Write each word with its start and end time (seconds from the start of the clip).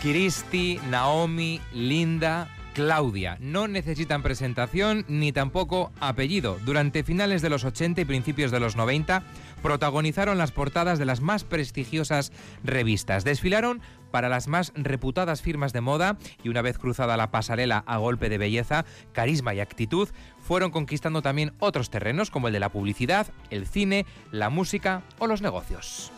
Christy, 0.00 0.80
Naomi, 0.88 1.60
Linda, 1.72 2.48
Claudia. 2.74 3.36
No 3.40 3.68
necesitan 3.68 4.22
presentación 4.22 5.04
ni 5.08 5.32
tampoco 5.32 5.92
apellido. 6.00 6.58
Durante 6.64 7.04
finales 7.04 7.42
de 7.42 7.50
los 7.50 7.64
80 7.64 8.00
y 8.00 8.04
principios 8.06 8.50
de 8.50 8.60
los 8.60 8.76
90 8.76 9.22
protagonizaron 9.62 10.38
las 10.38 10.52
portadas 10.52 10.98
de 10.98 11.04
las 11.04 11.20
más 11.20 11.44
prestigiosas 11.44 12.32
revistas. 12.64 13.24
Desfilaron 13.24 13.82
para 14.10 14.28
las 14.28 14.48
más 14.48 14.72
reputadas 14.74 15.42
firmas 15.42 15.72
de 15.72 15.82
moda 15.82 16.16
y 16.42 16.48
una 16.48 16.62
vez 16.62 16.78
cruzada 16.78 17.18
la 17.18 17.30
pasarela 17.30 17.84
a 17.86 17.98
golpe 17.98 18.28
de 18.28 18.38
belleza, 18.38 18.86
carisma 19.12 19.54
y 19.54 19.60
actitud, 19.60 20.08
fueron 20.40 20.70
conquistando 20.70 21.20
también 21.20 21.52
otros 21.58 21.90
terrenos 21.90 22.30
como 22.30 22.48
el 22.48 22.54
de 22.54 22.60
la 22.60 22.70
publicidad, 22.70 23.26
el 23.50 23.66
cine, 23.66 24.06
la 24.32 24.48
música 24.48 25.02
o 25.18 25.26
los 25.26 25.42
negocios. 25.42 26.10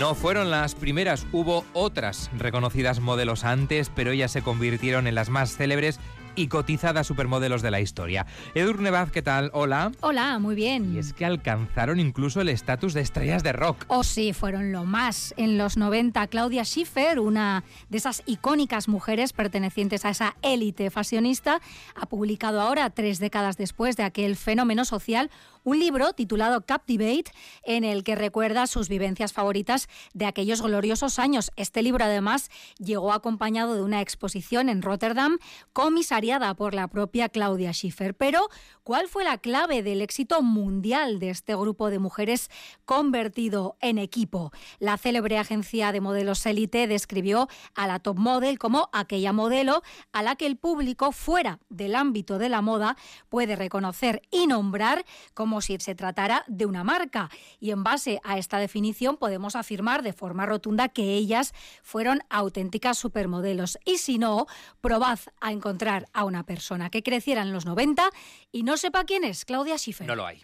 No 0.00 0.14
fueron 0.14 0.50
las 0.50 0.74
primeras, 0.74 1.26
hubo 1.30 1.62
otras 1.74 2.30
reconocidas 2.38 3.00
modelos 3.00 3.44
antes, 3.44 3.90
pero 3.94 4.12
ellas 4.12 4.32
se 4.32 4.40
convirtieron 4.40 5.06
en 5.06 5.14
las 5.14 5.28
más 5.28 5.54
célebres 5.54 6.00
y 6.36 6.48
cotizadas 6.48 7.06
supermodelos 7.06 7.60
de 7.60 7.70
la 7.70 7.82
historia. 7.82 8.24
Edurne 8.54 8.90
Baz, 8.90 9.10
¿qué 9.10 9.20
tal? 9.20 9.50
Hola. 9.52 9.92
Hola, 10.00 10.38
muy 10.38 10.54
bien. 10.54 10.94
Y 10.94 10.98
es 10.98 11.12
que 11.12 11.26
alcanzaron 11.26 12.00
incluso 12.00 12.40
el 12.40 12.48
estatus 12.48 12.94
de 12.94 13.02
estrellas 13.02 13.42
de 13.42 13.52
rock. 13.52 13.84
Oh, 13.88 14.02
sí, 14.02 14.32
fueron 14.32 14.72
lo 14.72 14.84
más. 14.84 15.34
En 15.36 15.58
los 15.58 15.76
90, 15.76 16.26
Claudia 16.28 16.64
Schiffer, 16.64 17.20
una 17.20 17.62
de 17.90 17.98
esas 17.98 18.22
icónicas 18.24 18.88
mujeres 18.88 19.34
pertenecientes 19.34 20.06
a 20.06 20.10
esa 20.10 20.34
élite 20.40 20.88
fashionista, 20.88 21.60
ha 21.94 22.06
publicado 22.06 22.62
ahora, 22.62 22.88
tres 22.88 23.18
décadas 23.18 23.58
después 23.58 23.98
de 23.98 24.04
aquel 24.04 24.36
fenómeno 24.36 24.86
social, 24.86 25.30
un 25.64 25.78
libro 25.78 26.12
titulado 26.12 26.64
Captivate, 26.64 27.32
en 27.62 27.84
el 27.84 28.04
que 28.04 28.14
recuerda 28.14 28.66
sus 28.66 28.88
vivencias 28.88 29.32
favoritas 29.32 29.88
de 30.14 30.26
aquellos 30.26 30.62
gloriosos 30.62 31.18
años. 31.18 31.50
Este 31.56 31.82
libro, 31.82 32.04
además, 32.04 32.50
llegó 32.78 33.12
acompañado 33.12 33.74
de 33.74 33.82
una 33.82 34.00
exposición 34.00 34.68
en 34.68 34.82
Rotterdam, 34.82 35.38
comisariada 35.72 36.54
por 36.54 36.74
la 36.74 36.88
propia 36.88 37.28
Claudia 37.28 37.72
Schiffer. 37.72 38.14
Pero, 38.14 38.48
¿cuál 38.82 39.08
fue 39.08 39.24
la 39.24 39.38
clave 39.38 39.82
del 39.82 40.02
éxito 40.02 40.42
mundial 40.42 41.18
de 41.18 41.30
este 41.30 41.54
grupo 41.54 41.90
de 41.90 41.98
mujeres 41.98 42.50
convertido 42.84 43.76
en 43.80 43.98
equipo? 43.98 44.52
La 44.78 44.96
célebre 44.96 45.38
agencia 45.38 45.92
de 45.92 46.00
modelos 46.00 46.44
Elite 46.46 46.86
describió 46.86 47.48
a 47.74 47.86
la 47.86 47.98
top 47.98 48.18
model 48.18 48.58
como 48.58 48.88
aquella 48.92 49.32
modelo 49.32 49.82
a 50.12 50.22
la 50.22 50.36
que 50.36 50.46
el 50.46 50.56
público 50.56 51.12
fuera 51.12 51.58
del 51.68 51.94
ámbito 51.94 52.38
de 52.38 52.48
la 52.48 52.62
moda 52.62 52.96
puede 53.28 53.56
reconocer 53.56 54.22
y 54.30 54.46
nombrar 54.46 55.04
como 55.34 55.49
como 55.50 55.62
si 55.62 55.76
se 55.80 55.96
tratara 55.96 56.44
de 56.46 56.64
una 56.64 56.84
marca. 56.84 57.28
Y 57.58 57.72
en 57.72 57.82
base 57.82 58.20
a 58.22 58.38
esta 58.38 58.58
definición 58.58 59.16
podemos 59.16 59.56
afirmar 59.56 60.04
de 60.04 60.12
forma 60.12 60.46
rotunda 60.46 60.88
que 60.88 61.14
ellas 61.14 61.54
fueron 61.82 62.20
auténticas 62.30 62.98
supermodelos. 62.98 63.76
Y 63.84 63.98
si 63.98 64.18
no, 64.18 64.46
probad 64.80 65.18
a 65.40 65.50
encontrar 65.50 66.06
a 66.12 66.22
una 66.22 66.44
persona 66.44 66.88
que 66.88 67.02
creciera 67.02 67.42
en 67.42 67.52
los 67.52 67.66
90 67.66 68.10
y 68.52 68.62
no 68.62 68.76
sepa 68.76 69.02
quién 69.02 69.24
es 69.24 69.44
Claudia 69.44 69.76
Schiffer. 69.76 70.06
No 70.06 70.14
lo 70.14 70.24
hay. 70.24 70.40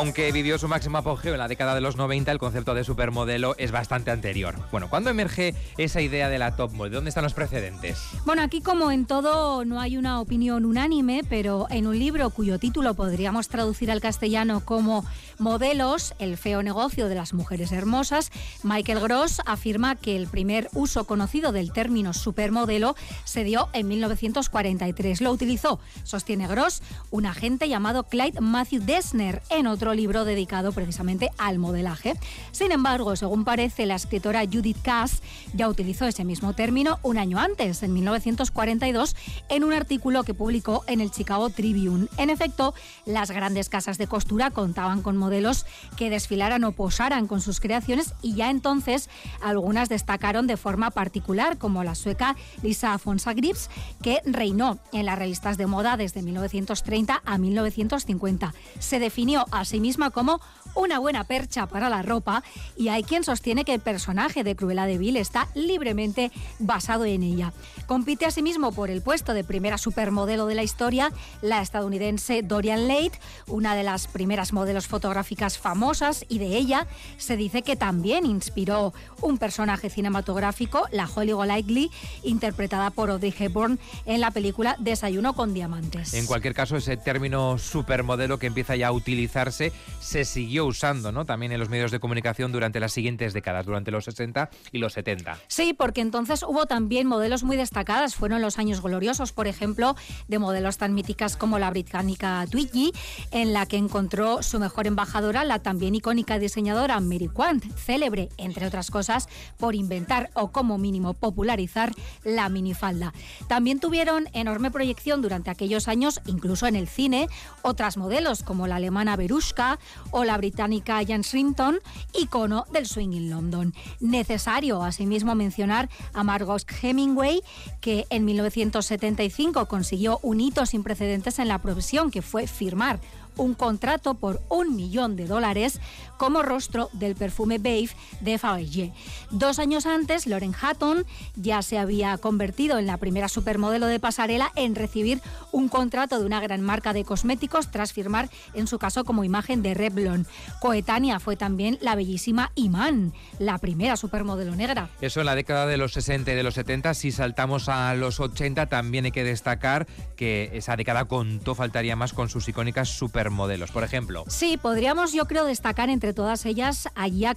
Aunque 0.00 0.32
vivió 0.32 0.56
su 0.56 0.66
máximo 0.66 0.96
apogeo 0.96 1.34
en 1.34 1.38
la 1.38 1.46
década 1.46 1.74
de 1.74 1.82
los 1.82 1.96
90, 1.96 2.32
el 2.32 2.38
concepto 2.38 2.72
de 2.72 2.84
supermodelo 2.84 3.54
es 3.58 3.70
bastante 3.70 4.10
anterior. 4.10 4.54
Bueno, 4.72 4.88
¿cuándo 4.88 5.10
emerge 5.10 5.54
esa 5.76 6.00
idea 6.00 6.30
de 6.30 6.38
la 6.38 6.56
top 6.56 6.72
model? 6.72 6.94
¿Dónde 6.94 7.10
están 7.10 7.24
los 7.24 7.34
precedentes? 7.34 8.00
Bueno, 8.24 8.40
aquí 8.40 8.62
como 8.62 8.90
en 8.92 9.04
todo 9.04 9.62
no 9.66 9.78
hay 9.78 9.98
una 9.98 10.22
opinión 10.22 10.64
unánime, 10.64 11.20
pero 11.28 11.66
en 11.68 11.86
un 11.86 11.98
libro 11.98 12.30
cuyo 12.30 12.58
título 12.58 12.94
podríamos 12.94 13.48
traducir 13.48 13.90
al 13.90 14.00
castellano 14.00 14.62
como 14.64 15.04
Modelos, 15.36 16.14
el 16.18 16.38
feo 16.38 16.62
negocio 16.62 17.08
de 17.08 17.16
las 17.16 17.34
mujeres 17.34 17.70
hermosas, 17.70 18.32
Michael 18.62 19.00
Gross 19.00 19.42
afirma 19.44 19.96
que 19.96 20.16
el 20.16 20.28
primer 20.28 20.70
uso 20.72 21.04
conocido 21.04 21.52
del 21.52 21.74
término 21.74 22.14
supermodelo 22.14 22.96
se 23.24 23.44
dio 23.44 23.68
en 23.74 23.88
1943. 23.88 25.20
Lo 25.20 25.30
utilizó, 25.30 25.78
sostiene 26.04 26.46
Gross, 26.46 26.80
un 27.10 27.26
agente 27.26 27.68
llamado 27.68 28.04
Clyde 28.04 28.40
Matthew 28.40 28.82
Dessner 28.82 29.42
en 29.50 29.66
otro 29.66 29.89
libro 29.94 30.24
dedicado 30.24 30.72
precisamente 30.72 31.30
al 31.38 31.58
modelaje. 31.58 32.14
Sin 32.52 32.72
embargo, 32.72 33.16
según 33.16 33.44
parece, 33.44 33.86
la 33.86 33.96
escritora 33.96 34.44
Judith 34.44 34.80
Cass 34.82 35.22
ya 35.54 35.68
utilizó 35.68 36.06
ese 36.06 36.24
mismo 36.24 36.52
término 36.54 36.98
un 37.02 37.18
año 37.18 37.38
antes, 37.38 37.82
en 37.82 37.92
1942, 37.92 39.16
en 39.48 39.64
un 39.64 39.72
artículo 39.72 40.22
que 40.24 40.34
publicó 40.34 40.84
en 40.86 41.00
el 41.00 41.10
Chicago 41.10 41.50
Tribune. 41.50 42.08
En 42.16 42.30
efecto, 42.30 42.74
las 43.06 43.30
grandes 43.30 43.68
casas 43.68 43.98
de 43.98 44.06
costura 44.06 44.50
contaban 44.50 45.02
con 45.02 45.16
modelos 45.16 45.66
que 45.96 46.10
desfilaran 46.10 46.64
o 46.64 46.72
posaran 46.72 47.26
con 47.26 47.40
sus 47.40 47.60
creaciones 47.60 48.14
y 48.22 48.34
ya 48.34 48.50
entonces 48.50 49.08
algunas 49.42 49.88
destacaron 49.88 50.46
de 50.46 50.56
forma 50.56 50.90
particular, 50.90 51.58
como 51.58 51.84
la 51.84 51.94
sueca 51.94 52.36
Lisa 52.62 52.94
Afonsa 52.94 53.34
Grips, 53.34 53.70
que 54.02 54.20
reinó 54.24 54.78
en 54.92 55.06
las 55.06 55.18
revistas 55.18 55.56
de 55.58 55.66
moda 55.66 55.96
desde 55.96 56.22
1930 56.22 57.22
a 57.24 57.38
1950. 57.38 58.54
Se 58.78 58.98
definió 58.98 59.44
así 59.50 59.79
misma 59.80 60.10
como 60.10 60.40
una 60.74 60.98
buena 60.98 61.24
percha 61.24 61.66
para 61.66 61.88
la 61.88 62.02
ropa 62.02 62.42
y 62.76 62.88
hay 62.88 63.02
quien 63.02 63.24
sostiene 63.24 63.64
que 63.64 63.74
el 63.74 63.80
personaje 63.80 64.44
de 64.44 64.56
Cruella 64.56 64.86
de 64.86 64.98
Vil 64.98 65.16
está 65.16 65.48
libremente 65.54 66.30
basado 66.58 67.04
en 67.04 67.22
ella. 67.22 67.52
Compite 67.86 68.26
asimismo 68.26 68.72
por 68.72 68.90
el 68.90 69.02
puesto 69.02 69.34
de 69.34 69.44
primera 69.44 69.78
supermodelo 69.78 70.46
de 70.46 70.54
la 70.54 70.62
historia 70.62 71.12
la 71.42 71.62
estadounidense 71.62 72.42
Dorian 72.42 72.88
Leigh, 72.88 73.12
una 73.46 73.74
de 73.74 73.82
las 73.82 74.06
primeras 74.06 74.52
modelos 74.52 74.86
fotográficas 74.86 75.58
famosas 75.58 76.24
y 76.28 76.38
de 76.38 76.56
ella 76.56 76.86
se 77.18 77.36
dice 77.36 77.62
que 77.62 77.76
también 77.76 78.26
inspiró 78.26 78.92
un 79.20 79.38
personaje 79.38 79.90
cinematográfico, 79.90 80.86
la 80.92 81.08
Holly 81.12 81.32
Golightly, 81.32 81.90
interpretada 82.22 82.90
por 82.90 83.10
Audrey 83.10 83.34
Hepburn 83.36 83.78
en 84.06 84.20
la 84.20 84.30
película 84.30 84.76
Desayuno 84.78 85.34
con 85.34 85.54
diamantes. 85.54 86.14
En 86.14 86.26
cualquier 86.26 86.54
caso, 86.54 86.76
ese 86.76 86.96
término 86.96 87.58
supermodelo 87.58 88.38
que 88.38 88.46
empieza 88.46 88.76
ya 88.76 88.88
a 88.88 88.92
utilizarse 88.92 89.72
se 90.00 90.24
siguió 90.24 90.59
usando 90.66 91.12
¿no? 91.12 91.24
también 91.24 91.52
en 91.52 91.60
los 91.60 91.68
medios 91.68 91.90
de 91.90 92.00
comunicación 92.00 92.52
durante 92.52 92.80
las 92.80 92.92
siguientes 92.92 93.32
décadas, 93.32 93.66
durante 93.66 93.90
los 93.90 94.04
60 94.04 94.50
y 94.72 94.78
los 94.78 94.92
70. 94.92 95.38
Sí, 95.48 95.74
porque 95.74 96.00
entonces 96.00 96.42
hubo 96.42 96.66
también 96.66 97.06
modelos 97.06 97.42
muy 97.42 97.56
destacadas, 97.56 98.14
fueron 98.14 98.42
los 98.42 98.58
años 98.58 98.82
gloriosos, 98.82 99.32
por 99.32 99.46
ejemplo, 99.46 99.96
de 100.28 100.38
modelos 100.38 100.78
tan 100.78 100.94
míticas 100.94 101.36
como 101.36 101.58
la 101.58 101.70
británica 101.70 102.44
Twiggy, 102.50 102.92
en 103.30 103.52
la 103.52 103.66
que 103.66 103.76
encontró 103.76 104.42
su 104.42 104.58
mejor 104.58 104.86
embajadora, 104.86 105.44
la 105.44 105.58
también 105.60 105.94
icónica 105.94 106.38
diseñadora 106.38 107.00
Mary 107.00 107.28
Quant, 107.28 107.64
célebre, 107.76 108.28
entre 108.36 108.66
otras 108.66 108.90
cosas, 108.90 109.28
por 109.58 109.74
inventar 109.74 110.30
o 110.34 110.52
como 110.52 110.78
mínimo 110.78 111.14
popularizar 111.14 111.92
la 112.24 112.48
minifalda. 112.48 113.12
También 113.48 113.80
tuvieron 113.80 114.28
enorme 114.32 114.70
proyección 114.70 115.22
durante 115.22 115.50
aquellos 115.50 115.88
años, 115.88 116.20
incluso 116.26 116.66
en 116.66 116.76
el 116.76 116.88
cine, 116.88 117.28
otras 117.62 117.96
modelos 117.96 118.42
como 118.42 118.66
la 118.66 118.76
alemana 118.76 119.16
Berushka 119.16 119.78
o 120.10 120.24
la 120.24 120.36
británica 120.36 120.49
británica 120.50 121.00
Jan 121.06 121.22
Shrimpton, 121.22 121.78
icono 122.12 122.66
del 122.72 122.86
swing 122.86 123.12
en 123.12 123.30
London. 123.30 123.74
Necesario 124.00 124.82
asimismo 124.82 125.36
mencionar 125.36 125.88
a 126.12 126.24
Margot 126.24 126.64
Hemingway, 126.82 127.40
que 127.80 128.06
en 128.10 128.24
1975 128.24 129.66
consiguió 129.66 130.18
un 130.22 130.40
hito 130.40 130.66
sin 130.66 130.82
precedentes 130.82 131.38
en 131.38 131.46
la 131.46 131.58
profesión, 131.58 132.10
que 132.10 132.20
fue 132.20 132.48
firmar 132.48 133.00
un 133.40 133.54
contrato 133.54 134.14
por 134.14 134.42
un 134.48 134.76
millón 134.76 135.16
de 135.16 135.26
dólares 135.26 135.80
como 136.18 136.42
rostro 136.42 136.90
del 136.92 137.16
perfume 137.16 137.56
Babe 137.56 137.88
de 138.20 138.36
Fabergé. 138.36 138.92
Dos 139.30 139.58
años 139.58 139.86
antes, 139.86 140.26
Lauren 140.26 140.54
Hatton 140.60 141.06
ya 141.36 141.62
se 141.62 141.78
había 141.78 142.18
convertido 142.18 142.78
en 142.78 142.86
la 142.86 142.98
primera 142.98 143.28
supermodelo 143.28 143.86
de 143.86 143.98
pasarela 143.98 144.52
en 144.56 144.74
recibir 144.74 145.22
un 145.52 145.70
contrato 145.70 146.18
de 146.18 146.26
una 146.26 146.40
gran 146.40 146.60
marca 146.60 146.92
de 146.92 147.04
cosméticos 147.04 147.70
tras 147.70 147.94
firmar, 147.94 148.28
en 148.52 148.66
su 148.66 148.78
caso, 148.78 149.04
como 149.04 149.24
imagen 149.24 149.62
de 149.62 149.72
Revlon. 149.72 150.26
Coetánea 150.60 151.18
fue 151.18 151.36
también 151.36 151.78
la 151.80 151.94
bellísima 151.94 152.52
Iman, 152.54 153.14
la 153.38 153.56
primera 153.56 153.96
supermodelo 153.96 154.54
negra. 154.54 154.90
Eso 155.00 155.20
en 155.20 155.26
la 155.26 155.34
década 155.34 155.64
de 155.64 155.78
los 155.78 155.94
60 155.94 156.30
y 156.30 156.34
de 156.34 156.42
los 156.42 156.54
70. 156.54 156.92
Si 156.92 157.10
saltamos 157.12 157.70
a 157.70 157.94
los 157.94 158.20
80, 158.20 158.66
también 158.66 159.06
hay 159.06 159.12
que 159.12 159.24
destacar 159.24 159.86
que 160.16 160.50
esa 160.52 160.76
década 160.76 161.06
contó, 161.06 161.54
faltaría 161.54 161.96
más, 161.96 162.12
con 162.12 162.28
sus 162.28 162.46
icónicas 162.46 162.90
supermodelos. 162.90 163.29
Por 163.70 163.84
ejemplo. 163.84 164.24
Sí, 164.28 164.56
podríamos, 164.56 165.12
yo 165.12 165.26
creo, 165.26 165.44
destacar 165.44 165.90
entre 165.90 166.12
todas 166.12 166.44
ellas 166.46 166.88
a 166.94 167.08
Gia 167.08 167.34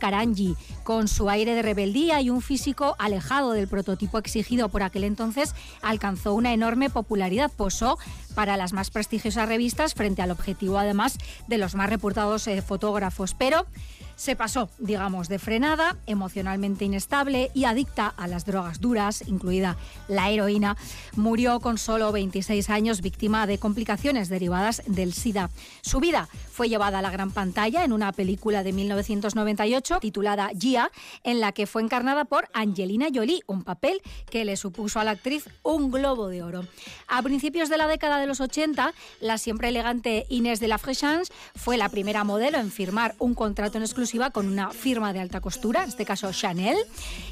con 0.83 1.07
su 1.07 1.29
aire 1.29 1.55
de 1.55 1.61
rebeldía 1.61 2.19
y 2.21 2.29
un 2.29 2.41
físico 2.41 2.95
alejado 2.99 3.51
del 3.51 3.67
prototipo 3.67 4.17
exigido 4.17 4.69
por 4.69 4.83
aquel 4.83 5.03
entonces, 5.03 5.55
alcanzó 5.81 6.33
una 6.33 6.53
enorme 6.53 6.89
popularidad. 6.89 7.51
Posó 7.55 7.97
para 8.35 8.57
las 8.57 8.73
más 8.73 8.89
prestigiosas 8.89 9.47
revistas 9.47 9.93
frente 9.93 10.21
al 10.21 10.31
objetivo, 10.31 10.77
además, 10.77 11.17
de 11.47 11.57
los 11.57 11.75
más 11.75 11.89
reputados 11.89 12.47
eh, 12.47 12.61
fotógrafos. 12.61 13.33
Pero 13.33 13.65
se 14.15 14.35
pasó, 14.35 14.69
digamos, 14.79 15.27
de 15.27 15.39
frenada, 15.39 15.97
emocionalmente 16.05 16.85
inestable 16.85 17.51
y 17.53 17.65
adicta 17.65 18.07
a 18.07 18.27
las 18.27 18.45
drogas 18.45 18.79
duras, 18.79 19.23
incluida 19.27 19.77
la 20.07 20.29
heroína. 20.29 20.77
Murió 21.15 21.59
con 21.59 21.77
solo 21.77 22.11
26 22.11 22.69
años 22.69 23.01
víctima 23.01 23.47
de 23.47 23.57
complicaciones 23.57 24.29
derivadas 24.29 24.83
del 24.85 25.13
SIDA. 25.13 25.49
Su 25.81 25.99
vida 25.99 26.29
fue 26.51 26.69
llevada 26.69 26.99
a 26.99 27.01
la 27.01 27.09
gran 27.09 27.31
pantalla 27.31 27.83
en 27.83 27.91
una 27.91 28.11
película 28.11 28.63
de 28.63 28.73
1998 28.73 29.99
titulada 29.99 30.51
Gia, 30.57 30.91
en 31.23 31.39
la 31.39 31.51
que 31.51 31.67
fue 31.67 31.81
encarnada 31.81 32.25
por 32.25 32.47
Angelina 32.53 33.07
Jolie, 33.13 33.41
un 33.47 33.63
papel 33.63 34.01
que 34.29 34.45
le 34.45 34.57
supuso 34.57 34.99
a 34.99 35.03
la 35.03 35.11
actriz 35.11 35.49
un 35.63 35.91
globo 35.91 36.27
de 36.27 36.43
oro. 36.43 36.65
A 37.07 37.21
principios 37.23 37.69
de 37.69 37.77
la 37.77 37.87
década 37.87 38.19
de 38.19 38.27
los 38.27 38.39
80, 38.39 38.93
la 39.19 39.37
siempre 39.37 39.69
elegante 39.69 40.25
Inés 40.29 40.59
de 40.59 40.67
la 40.67 40.77
Fréchance 40.77 41.33
fue 41.55 41.77
la 41.77 41.89
primera 41.89 42.23
modelo 42.23 42.59
en 42.59 42.71
firmar 42.71 43.15
un 43.19 43.33
contrato 43.33 43.77
en 43.77 43.83
exclusiva 43.83 44.02
con 44.33 44.47
una 44.47 44.69
firma 44.71 45.13
de 45.13 45.21
alta 45.21 45.39
costura, 45.39 45.83
en 45.83 45.89
este 45.89 46.05
caso 46.05 46.31
Chanel, 46.33 46.77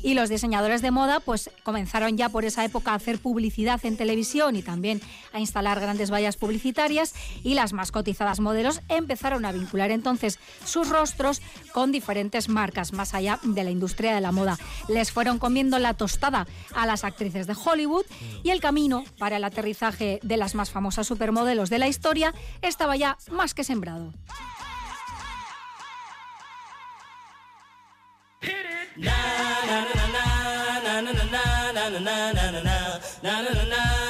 y 0.01 0.13
los 0.13 0.29
diseñadores 0.29 0.81
de 0.81 0.89
moda 0.89 1.19
pues 1.19 1.50
comenzaron 1.63 2.18
ya 2.18 2.29
por 2.29 2.45
esa 2.45 2.63
época 2.63 2.91
a 2.91 2.95
hacer 2.95 3.19
publicidad 3.19 3.79
en 3.85 3.97
televisión 3.97 4.56
y 4.56 4.62
también 4.62 5.01
a 5.33 5.39
instalar 5.39 5.81
grandes 5.81 6.12
vallas 6.12 6.38
publicitarias 6.38 7.13
y 7.44 7.56
las 7.56 7.73
más 7.73 7.91
cotizadas 7.91 8.39
modelos 8.39 8.81
empezaron 8.88 9.44
a 9.44 9.51
vincular 9.51 9.91
entonces 9.91 10.39
sus 10.63 10.88
rostros 10.88 11.41
con 11.73 11.91
diferentes 11.91 12.47
marcas 12.47 12.94
más 12.94 13.13
allá 13.13 13.39
de 13.44 13.63
la 13.63 13.71
industria 13.71 14.15
de 14.15 14.21
la 14.21 14.31
moda. 14.31 14.57
Les 14.88 15.12
fueron 15.12 15.39
comiendo 15.39 15.77
la 15.77 15.94
tostada 15.94 16.47
a 16.73 16.85
las 16.85 17.03
actrices 17.03 17.47
de 17.47 17.56
Hollywood 17.65 18.06
y 18.44 18.51
el 18.51 18.62
camino 18.62 19.03
para 19.19 19.38
el 19.38 19.44
aterrizaje 19.44 20.19
de 20.23 20.38
las 20.38 20.56
más 20.56 20.71
famosas 20.71 21.06
supermodelos 21.06 21.69
de 21.69 21.79
la 21.79 21.89
historia 21.89 22.33
estaba 22.62 22.95
ya 22.95 23.18
más 23.29 23.53
que 23.53 23.65
sembrado. 23.65 24.13
na 32.03 32.31
na 32.33 32.51
na 32.51 32.62
na 32.62 32.81
na 33.24 33.42
na 33.42 33.53
na 33.53 33.63
na 33.63 34.01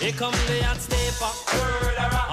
Here 0.00 0.12
come 0.12 0.32
the 0.32 0.62
hot 0.62 0.76
stepper. 0.76 2.23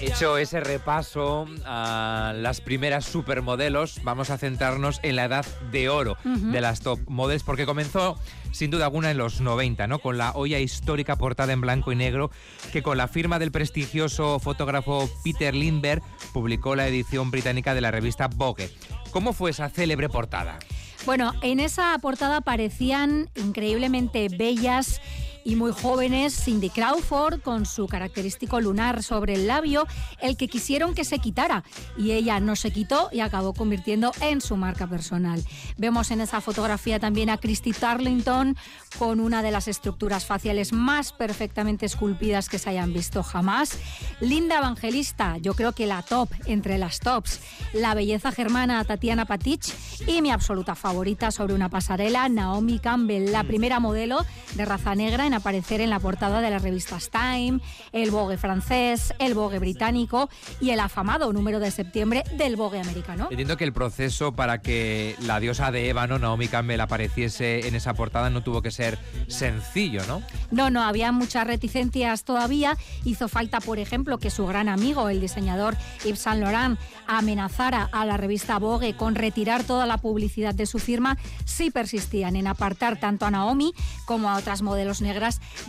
Hecho 0.00 0.38
ese 0.38 0.60
repaso 0.60 1.46
a 1.66 2.32
las 2.34 2.62
primeras 2.62 3.04
supermodelos, 3.04 4.00
vamos 4.02 4.30
a 4.30 4.38
centrarnos 4.38 4.98
en 5.02 5.16
la 5.16 5.24
edad 5.24 5.46
de 5.70 5.90
oro 5.90 6.16
de 6.24 6.60
las 6.60 6.80
top 6.80 7.00
models, 7.06 7.42
porque 7.42 7.66
comenzó 7.66 8.18
sin 8.50 8.70
duda 8.70 8.86
alguna 8.86 9.10
en 9.10 9.18
los 9.18 9.40
90, 9.42 9.86
¿no? 9.86 9.98
Con 9.98 10.16
la 10.16 10.32
olla 10.32 10.58
histórica 10.58 11.16
portada 11.16 11.52
en 11.52 11.60
blanco 11.60 11.92
y 11.92 11.96
negro, 11.96 12.30
que 12.72 12.82
con 12.82 12.96
la 12.96 13.08
firma 13.08 13.38
del 13.38 13.52
prestigioso 13.52 14.38
fotógrafo 14.38 15.10
Peter 15.22 15.54
Lindbergh 15.54 16.02
publicó 16.32 16.76
la 16.76 16.88
edición 16.88 17.30
británica 17.30 17.74
de 17.74 17.82
la 17.82 17.90
revista 17.90 18.28
Vogue. 18.28 18.70
¿Cómo 19.10 19.34
fue 19.34 19.50
esa 19.50 19.68
célebre 19.68 20.08
portada? 20.08 20.58
Bueno, 21.06 21.32
en 21.42 21.60
esa 21.60 21.96
portada 22.00 22.38
aparecían 22.38 23.30
increíblemente 23.34 24.28
bellas 24.28 25.00
y 25.44 25.56
muy 25.56 25.72
jóvenes, 25.72 26.44
Cindy 26.44 26.70
Crawford 26.70 27.40
con 27.40 27.66
su 27.66 27.86
característico 27.86 28.60
lunar 28.60 29.02
sobre 29.02 29.34
el 29.34 29.46
labio, 29.46 29.86
el 30.20 30.36
que 30.36 30.48
quisieron 30.48 30.94
que 30.94 31.04
se 31.04 31.18
quitara 31.18 31.64
y 31.96 32.12
ella 32.12 32.40
no 32.40 32.56
se 32.56 32.70
quitó 32.70 33.08
y 33.12 33.20
acabó 33.20 33.54
convirtiendo 33.54 34.12
en 34.20 34.40
su 34.40 34.56
marca 34.56 34.86
personal. 34.86 35.42
Vemos 35.76 36.10
en 36.10 36.20
esa 36.20 36.40
fotografía 36.40 36.98
también 36.98 37.30
a 37.30 37.38
Christy 37.38 37.72
Tarlington 37.72 38.56
con 38.98 39.20
una 39.20 39.42
de 39.42 39.50
las 39.50 39.68
estructuras 39.68 40.26
faciales 40.26 40.72
más 40.72 41.12
perfectamente 41.12 41.86
esculpidas 41.86 42.48
que 42.48 42.58
se 42.58 42.70
hayan 42.70 42.92
visto 42.92 43.22
jamás. 43.22 43.78
Linda 44.20 44.58
Evangelista, 44.58 45.38
yo 45.38 45.54
creo 45.54 45.72
que 45.72 45.86
la 45.86 46.02
top 46.02 46.28
entre 46.46 46.78
las 46.78 47.00
tops, 47.00 47.40
la 47.72 47.94
belleza 47.94 48.32
germana 48.32 48.84
Tatiana 48.84 49.24
Patich 49.24 49.72
y 50.06 50.22
mi 50.22 50.30
absoluta 50.30 50.74
favorita 50.74 51.30
sobre 51.30 51.54
una 51.54 51.68
pasarela, 51.68 52.28
Naomi 52.28 52.78
Campbell, 52.78 53.32
la 53.32 53.44
primera 53.44 53.80
modelo 53.80 54.24
de 54.54 54.64
raza 54.64 54.94
negra 54.94 55.29
aparecer 55.34 55.80
en 55.80 55.90
la 55.90 56.00
portada 56.00 56.40
de 56.40 56.50
las 56.50 56.62
revistas 56.62 57.10
Time, 57.10 57.60
el 57.92 58.10
Vogue 58.10 58.36
francés, 58.36 59.14
el 59.18 59.34
Vogue 59.34 59.58
británico 59.58 60.28
y 60.60 60.70
el 60.70 60.80
afamado 60.80 61.32
número 61.32 61.60
de 61.60 61.70
septiembre 61.70 62.24
del 62.36 62.56
Vogue 62.56 62.80
americano. 62.80 63.28
Entiendo 63.30 63.56
que 63.56 63.64
el 63.64 63.72
proceso 63.72 64.32
para 64.32 64.62
que 64.62 65.16
la 65.20 65.40
diosa 65.40 65.70
de 65.70 65.88
ébano, 65.88 66.18
Naomi 66.18 66.48
Campbell, 66.48 66.80
apareciese 66.80 67.66
en 67.68 67.74
esa 67.74 67.94
portada 67.94 68.30
no 68.30 68.42
tuvo 68.42 68.62
que 68.62 68.70
ser 68.70 68.98
sencillo, 69.28 70.04
¿no? 70.06 70.22
No, 70.50 70.70
no, 70.70 70.82
había 70.82 71.12
muchas 71.12 71.46
reticencias 71.46 72.24
todavía. 72.24 72.76
Hizo 73.04 73.28
falta, 73.28 73.60
por 73.60 73.78
ejemplo, 73.78 74.18
que 74.18 74.30
su 74.30 74.46
gran 74.46 74.68
amigo, 74.68 75.08
el 75.08 75.20
diseñador 75.20 75.76
Yves 76.04 76.20
Saint 76.20 76.42
Laurent, 76.42 76.78
amenazara 77.06 77.88
a 77.92 78.04
la 78.04 78.16
revista 78.16 78.58
Vogue 78.58 78.94
con 78.94 79.14
retirar 79.14 79.64
toda 79.64 79.86
la 79.86 79.98
publicidad 79.98 80.54
de 80.54 80.66
su 80.66 80.78
firma 80.78 81.18
si 81.44 81.70
persistían 81.70 82.36
en 82.36 82.46
apartar 82.46 82.98
tanto 82.98 83.26
a 83.26 83.30
Naomi 83.30 83.74
como 84.04 84.30
a 84.30 84.36
otras 84.36 84.62
modelos 84.62 85.00
negras 85.00 85.19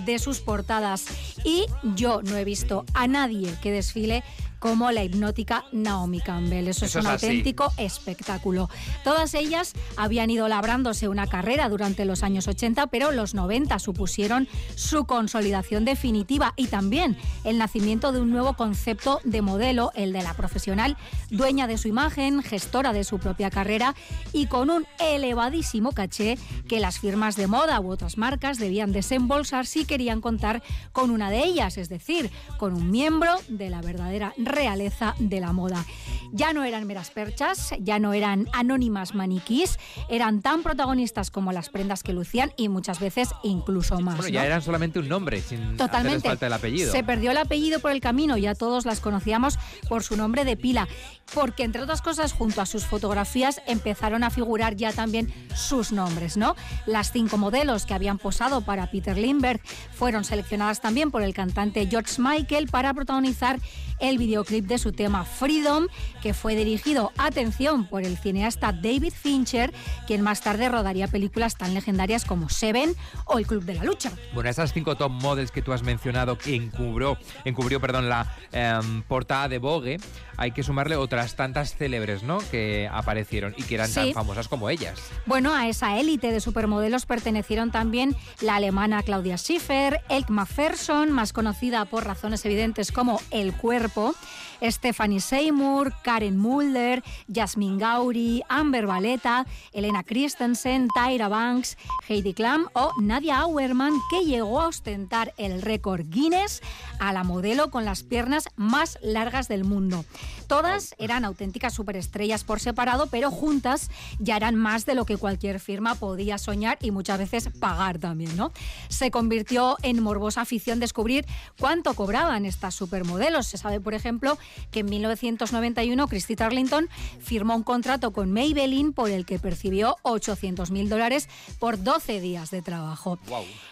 de 0.05 0.19
sus 0.19 0.39
portadas. 0.39 1.05
Y 1.43 1.65
yo 1.95 2.21
no 2.21 2.37
he 2.37 2.45
visto 2.45 2.85
a 2.93 3.07
nadie 3.07 3.53
que 3.61 3.71
desfile 3.71 4.23
como 4.61 4.91
la 4.91 5.03
hipnótica 5.03 5.65
Naomi 5.71 6.21
Campbell. 6.21 6.67
Eso, 6.67 6.85
es 6.85 6.95
un 6.95 7.07
auténtico 7.07 7.73
espectáculo. 7.77 8.69
Todas 9.03 9.33
ellas 9.33 9.73
habían 9.97 10.29
ido 10.29 10.47
labrándose 10.47 11.07
una 11.07 11.25
carrera 11.25 11.67
durante 11.67 12.05
los 12.05 12.21
años 12.21 12.47
80, 12.47 12.85
pero 12.87 13.11
los 13.11 13.33
90 13.33 13.79
supusieron 13.79 14.47
su 14.75 15.05
consolidación 15.05 15.83
definitiva 15.83 16.53
y 16.57 16.67
también 16.67 17.17
el 17.43 17.57
nacimiento 17.57 18.11
de 18.11 18.21
un 18.21 18.29
nuevo 18.29 18.53
concepto 18.53 19.19
de 19.23 19.41
modelo, 19.41 19.91
el 19.95 20.13
de 20.13 20.21
la 20.21 20.35
profesional, 20.35 20.95
dueña 21.31 21.65
de 21.65 21.79
su 21.79 21.87
imagen, 21.87 22.43
gestora 22.43 22.93
de 22.93 23.03
su 23.03 23.17
propia 23.17 23.49
carrera 23.49 23.95
y 24.31 24.45
con 24.45 24.69
un 24.69 24.85
elevadísimo 24.99 25.91
caché 25.91 26.37
que 26.67 26.79
las 26.79 26.99
firmas 26.99 27.35
de 27.35 27.47
moda 27.47 27.79
u 27.79 27.89
otras 27.89 28.19
marcas 28.19 28.59
debían 28.59 28.91
desembolsar 28.91 29.65
si 29.65 29.85
querían 29.85 30.21
contar 30.21 30.61
con 30.91 31.09
una 31.09 31.31
de 31.31 31.43
ellas, 31.43 31.79
es 31.79 31.89
decir, 31.89 32.29
con 32.59 32.75
un 32.75 32.91
miembro 32.91 33.33
de 33.47 33.71
la 33.71 33.81
verdadera 33.81 34.35
realeza 34.51 35.15
de 35.19 35.39
la 35.39 35.53
moda. 35.53 35.85
Ya 36.33 36.53
no 36.53 36.63
eran 36.63 36.87
meras 36.87 37.11
perchas, 37.11 37.73
ya 37.79 37.99
no 37.99 38.13
eran 38.13 38.47
anónimas 38.53 39.15
maniquís, 39.15 39.77
eran 40.09 40.41
tan 40.41 40.63
protagonistas 40.63 41.29
como 41.29 41.51
las 41.51 41.69
prendas 41.69 42.03
que 42.03 42.13
lucían 42.13 42.53
y 42.55 42.69
muchas 42.69 42.99
veces 43.01 43.29
incluso 43.43 43.99
más. 43.99 44.15
Bueno, 44.15 44.29
ya 44.29 44.45
eran 44.45 44.61
solamente 44.61 44.99
un 44.99 45.09
nombre, 45.09 45.41
sin 45.41 45.75
Totalmente. 45.75 46.29
falta 46.29 46.47
el 46.47 46.53
apellido. 46.53 46.91
Se 46.91 47.03
perdió 47.03 47.31
el 47.31 47.37
apellido 47.37 47.79
por 47.79 47.91
el 47.91 47.99
camino, 47.99 48.37
ya 48.37 48.55
todos 48.55 48.85
las 48.85 49.01
conocíamos 49.01 49.59
por 49.89 50.03
su 50.03 50.15
nombre 50.15 50.45
de 50.45 50.55
pila, 50.55 50.87
porque 51.33 51.63
entre 51.63 51.81
otras 51.81 52.01
cosas, 52.01 52.31
junto 52.31 52.61
a 52.61 52.65
sus 52.65 52.85
fotografías 52.85 53.61
empezaron 53.67 54.23
a 54.23 54.29
figurar 54.29 54.75
ya 54.75 54.93
también 54.93 55.33
sus 55.53 55.91
nombres, 55.91 56.37
¿no? 56.37 56.55
Las 56.85 57.11
cinco 57.11 57.37
modelos 57.37 57.85
que 57.85 57.93
habían 57.93 58.17
posado 58.17 58.61
para 58.61 58.89
Peter 58.89 59.17
Lindbergh 59.17 59.61
fueron 59.91 60.23
seleccionadas 60.23 60.79
también 60.79 61.11
por 61.11 61.23
el 61.23 61.33
cantante 61.33 61.87
George 61.87 62.21
Michael 62.21 62.67
para 62.67 62.93
protagonizar 62.93 63.59
el 63.99 64.17
video 64.17 64.40
videoclip 64.41 64.65
de 64.67 64.77
su 64.77 64.91
tema 64.91 65.23
Freedom, 65.23 65.87
que 66.21 66.33
fue 66.33 66.55
dirigido, 66.55 67.11
atención, 67.17 67.85
por 67.85 68.03
el 68.03 68.17
cineasta 68.17 68.71
David 68.71 69.13
Fincher, 69.13 69.73
quien 70.07 70.21
más 70.21 70.41
tarde 70.41 70.69
rodaría 70.69 71.07
películas 71.07 71.55
tan 71.57 71.73
legendarias 71.73 72.25
como 72.25 72.49
Seven 72.49 72.95
o 73.25 73.37
El 73.37 73.45
Club 73.45 73.63
de 73.63 73.75
la 73.75 73.83
Lucha. 73.83 74.11
Bueno, 74.33 74.49
esas 74.49 74.73
cinco 74.73 74.95
top 74.95 75.11
models 75.11 75.51
que 75.51 75.61
tú 75.61 75.73
has 75.73 75.83
mencionado 75.83 76.37
que 76.37 76.55
encubrió, 76.55 77.17
encubrió 77.45 77.79
perdón, 77.79 78.09
la 78.09 78.35
em, 78.51 79.03
portada 79.03 79.47
de 79.47 79.59
Vogue, 79.59 79.97
hay 80.37 80.51
que 80.51 80.63
sumarle 80.63 80.95
otras 80.95 81.35
tantas 81.35 81.75
célebres 81.75 82.23
¿no? 82.23 82.39
que 82.49 82.89
aparecieron 82.91 83.53
y 83.57 83.63
que 83.63 83.75
eran 83.75 83.91
tan 83.91 84.11
famosas 84.11 84.47
como 84.47 84.69
ellas. 84.69 84.99
Bueno, 85.27 85.53
a 85.53 85.67
esa 85.67 85.99
élite 85.99 86.31
de 86.31 86.39
supermodelos 86.39 87.05
pertenecieron 87.05 87.71
también 87.71 88.15
la 88.41 88.55
alemana 88.55 89.03
Claudia 89.03 89.37
Schiffer, 89.37 90.01
Elke 90.09 90.31
Macpherson, 90.31 91.11
más 91.11 91.31
conocida 91.31 91.85
por 91.85 92.05
razones 92.05 92.43
evidentes 92.45 92.91
como 92.91 93.21
El 93.29 93.53
Cuerpo, 93.53 94.15
Stephanie 94.61 95.19
Seymour, 95.19 95.93
Karen 96.03 96.37
Mulder, 96.37 97.03
Jasmine 97.31 97.77
Gauri, 97.77 98.43
Amber 98.49 98.85
Valeta, 98.85 99.45
Elena 99.73 100.03
Christensen, 100.03 100.87
Tyra 100.93 101.27
Banks, 101.27 101.77
Heidi 102.07 102.33
Klum 102.33 102.67
o 102.73 102.91
Nadia 103.01 103.39
Auerman, 103.39 103.93
que 104.09 104.25
llegó 104.25 104.61
a 104.61 104.67
ostentar 104.67 105.33
el 105.37 105.61
récord 105.61 106.05
Guinness 106.09 106.61
a 106.99 107.13
la 107.13 107.23
modelo 107.23 107.71
con 107.71 107.85
las 107.85 108.03
piernas 108.03 108.49
más 108.55 108.97
largas 109.01 109.47
del 109.47 109.63
mundo. 109.63 110.05
Todas 110.47 110.95
eran 110.97 111.23
auténticas 111.23 111.73
superestrellas 111.73 112.43
por 112.43 112.59
separado, 112.59 113.07
pero 113.07 113.31
juntas 113.31 113.89
ya 114.19 114.35
eran 114.35 114.55
más 114.55 114.85
de 114.85 114.95
lo 114.95 115.05
que 115.05 115.17
cualquier 115.17 115.59
firma 115.59 115.95
podía 115.95 116.37
soñar 116.37 116.77
y 116.81 116.91
muchas 116.91 117.19
veces 117.19 117.49
pagar 117.59 117.99
también, 117.99 118.35
¿no? 118.35 118.51
Se 118.89 119.11
convirtió 119.11 119.77
en 119.81 120.03
morbosa 120.03 120.41
afición 120.41 120.79
descubrir 120.79 121.25
cuánto 121.57 121.93
cobraban 121.93 122.45
estas 122.45 122.75
supermodelos. 122.75 123.47
Se 123.47 123.57
sabe, 123.57 123.79
por 123.79 123.93
ejemplo, 123.93 124.37
que 124.71 124.81
en 124.81 124.87
1991 124.87 126.07
Christy 126.07 126.35
Tarlington 126.35 126.89
firmó 127.19 127.55
un 127.55 127.63
contrato 127.63 128.11
con 128.11 128.31
Maybelline 128.31 128.93
por 128.93 129.09
el 129.09 129.25
que 129.25 129.39
percibió 129.39 129.97
800 130.03 130.71
mil 130.71 130.89
dólares 130.89 131.29
por 131.59 131.81
12 131.81 132.21
días 132.21 132.51
de 132.51 132.61
trabajo. 132.61 133.19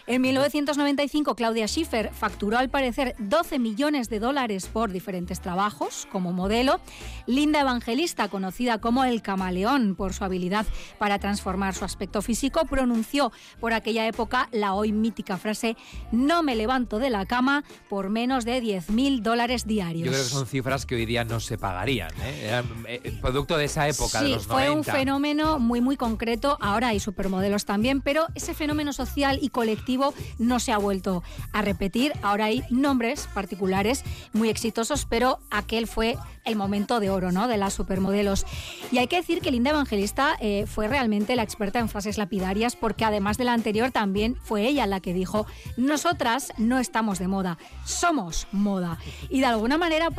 En 0.06 0.22
1995 0.22 1.34
Claudia 1.34 1.66
Schiffer 1.66 2.10
facturó 2.12 2.58
al 2.58 2.68
parecer 2.68 3.14
12 3.18 3.58
millones 3.58 4.08
de 4.08 4.20
dólares 4.20 4.66
por 4.66 4.90
diferentes 4.90 5.40
trabajos 5.40 6.06
como 6.10 6.32
modelo. 6.32 6.80
Linda 7.26 7.60
Evangelista, 7.60 8.28
conocida 8.28 8.78
como 8.78 9.04
el 9.04 9.22
camaleón 9.22 9.94
por 9.94 10.12
su 10.12 10.24
habilidad 10.24 10.66
para 10.98 11.18
transformar 11.18 11.74
su 11.74 11.84
aspecto 11.84 12.22
físico, 12.22 12.64
pronunció 12.64 13.32
por 13.60 13.72
aquella 13.72 14.06
época 14.06 14.48
la 14.52 14.74
hoy 14.74 14.92
mítica 14.92 15.36
frase 15.36 15.76
no 16.12 16.42
me 16.42 16.56
levanto 16.56 16.98
de 16.98 17.10
la 17.10 17.26
cama 17.26 17.64
por 17.88 18.10
menos 18.10 18.44
de 18.44 18.60
10 18.60 18.90
mil 18.90 19.22
dólares 19.22 19.66
diarios. 19.66 20.06
Yo 20.06 20.12
creo 20.12 20.24
que 20.24 20.30
son 20.30 20.46
cifras 20.46 20.69
que 20.86 20.94
hoy 20.94 21.04
día 21.04 21.24
no 21.24 21.40
se 21.40 21.58
pagarían. 21.58 22.10
¿eh? 22.22 22.46
Eran 22.46 22.66
eh, 22.86 23.12
producto 23.20 23.56
de 23.56 23.64
esa 23.64 23.88
época, 23.88 24.22
de 24.22 24.28
los 24.30 24.46
fue 24.46 24.70
un 24.70 24.84
fenómeno 24.84 25.58
muy, 25.58 25.80
muy 25.80 25.96
concreto. 25.96 26.56
Ahora 26.60 26.88
hay 26.88 27.00
supermodelos 27.00 27.64
también, 27.64 28.00
pero 28.00 28.26
ese 28.34 28.54
fenómeno 28.54 28.92
social 28.92 29.38
y 29.42 29.50
colectivo 29.50 30.14
no 30.38 30.60
se 30.60 30.72
ha 30.72 30.78
vuelto 30.78 31.22
a 31.52 31.62
repetir. 31.62 32.12
Ahora 32.22 32.46
hay 32.46 32.62
nombres 32.70 33.28
particulares 33.34 34.04
muy 34.32 34.48
exitosos, 34.48 35.06
pero 35.06 35.40
aquel 35.50 35.86
fue 35.86 36.16
el 36.44 36.56
momento 36.56 37.00
de 37.00 37.10
oro 37.10 37.32
¿no? 37.32 37.48
de 37.48 37.56
las 37.56 37.74
supermodelos. 37.74 38.46
Y 38.90 38.98
hay 38.98 39.06
que 39.06 39.16
decir 39.16 39.40
que 39.40 39.50
Linda 39.50 39.70
Evangelista 39.70 40.36
eh, 40.40 40.64
fue 40.66 40.88
realmente 40.88 41.36
la 41.36 41.42
experta 41.42 41.78
en 41.78 41.88
frases 41.88 42.18
lapidarias 42.18 42.76
porque 42.76 43.04
además 43.04 43.36
de 43.38 43.44
la 43.44 43.52
anterior 43.52 43.90
también 43.90 44.36
fue 44.42 44.66
ella 44.66 44.86
la 44.86 45.00
que 45.00 45.12
dijo, 45.14 45.46
nosotras 45.76 46.52
no 46.56 46.78
estamos 46.78 47.18
de 47.18 47.28
moda, 47.28 47.58
somos 47.84 48.46
moda. 48.52 48.98
Y 49.28 49.40
de 49.40 49.46
alguna 49.46 49.78
manera 49.78 50.10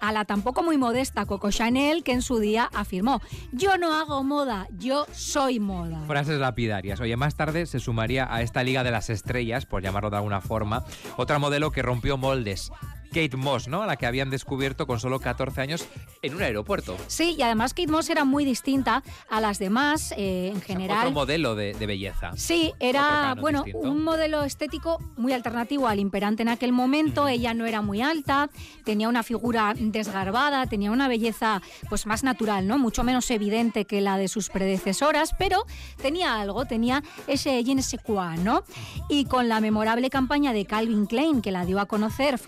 a 0.00 0.12
la 0.12 0.24
tampoco 0.24 0.62
muy 0.62 0.76
modesta 0.76 1.26
Coco 1.26 1.50
Chanel, 1.50 2.02
que 2.02 2.12
en 2.12 2.22
su 2.22 2.38
día 2.38 2.68
afirmó, 2.74 3.20
yo 3.52 3.78
no 3.78 3.94
hago 3.94 4.22
moda, 4.24 4.66
yo 4.76 5.06
soy 5.12 5.60
moda. 5.60 6.02
Frases 6.06 6.38
lapidarias. 6.38 7.00
Oye, 7.00 7.16
más 7.16 7.34
tarde 7.36 7.66
se 7.66 7.80
sumaría 7.80 8.32
a 8.32 8.42
esta 8.42 8.62
Liga 8.62 8.84
de 8.84 8.90
las 8.90 9.10
Estrellas, 9.10 9.66
por 9.66 9.82
llamarlo 9.82 10.10
de 10.10 10.16
alguna 10.16 10.40
forma, 10.40 10.84
otra 11.16 11.38
modelo 11.38 11.70
que 11.70 11.82
rompió 11.82 12.16
moldes, 12.16 12.70
Kate 13.16 13.38
Moss, 13.38 13.66
¿no? 13.66 13.82
A 13.82 13.86
la 13.86 13.96
que 13.96 14.04
habían 14.04 14.28
descubierto 14.28 14.86
con 14.86 15.00
solo 15.00 15.20
14 15.20 15.62
años 15.62 15.88
en 16.20 16.34
un 16.34 16.42
aeropuerto. 16.42 16.98
Sí, 17.06 17.34
y 17.38 17.40
además 17.40 17.72
Kate 17.72 17.90
Moss 17.90 18.10
era 18.10 18.26
muy 18.26 18.44
distinta 18.44 19.02
a 19.30 19.40
las 19.40 19.58
demás 19.58 20.12
eh, 20.18 20.52
en 20.54 20.60
general. 20.60 20.98
otro 20.98 21.12
modelo 21.12 21.54
de, 21.54 21.72
belleza. 21.86 22.32
Sí, 22.36 22.74
era, 22.78 23.34
bueno, 23.40 23.64
un 23.72 24.04
modelo 24.04 24.42
estético 24.44 24.98
muy 25.16 25.32
alternativo 25.32 25.88
al 25.88 25.98
imperante 25.98 26.42
en 26.42 26.50
aquel 26.50 26.72
momento. 26.72 27.26
Ella 27.26 27.54
no 27.54 27.64
era 27.64 27.80
muy 27.80 28.02
alta, 28.02 28.50
tenía 28.84 29.08
una 29.08 29.22
figura 29.22 29.72
desgarbada, 29.74 30.66
tenía 30.66 30.90
una 30.90 31.08
belleza 31.08 31.62
pues 31.88 32.04
más 32.04 32.22
natural, 32.22 32.66
¿no? 32.66 32.76
Mucho 32.76 33.02
menos 33.02 33.30
evidente 33.30 33.86
que 33.86 34.02
la 34.02 34.18
de 34.18 34.28
sus 34.28 34.50
predecesoras, 34.50 35.34
pero 35.38 35.64
tenía 36.02 36.38
algo, 36.38 36.66
tenía 36.66 37.02
ese 37.28 37.64
je 37.64 37.74
ne 37.74 37.82
¿no? 38.44 38.62
Y 39.08 39.24
con 39.24 39.48
la 39.48 39.62
memorable 39.62 40.10
campaña 40.10 40.52
de 40.52 40.66
Calvin 40.66 41.06
Klein 41.06 41.40
que 41.40 41.50
la 41.50 41.64
dio 41.64 41.80
a 41.80 41.86
conocer, 41.86 42.38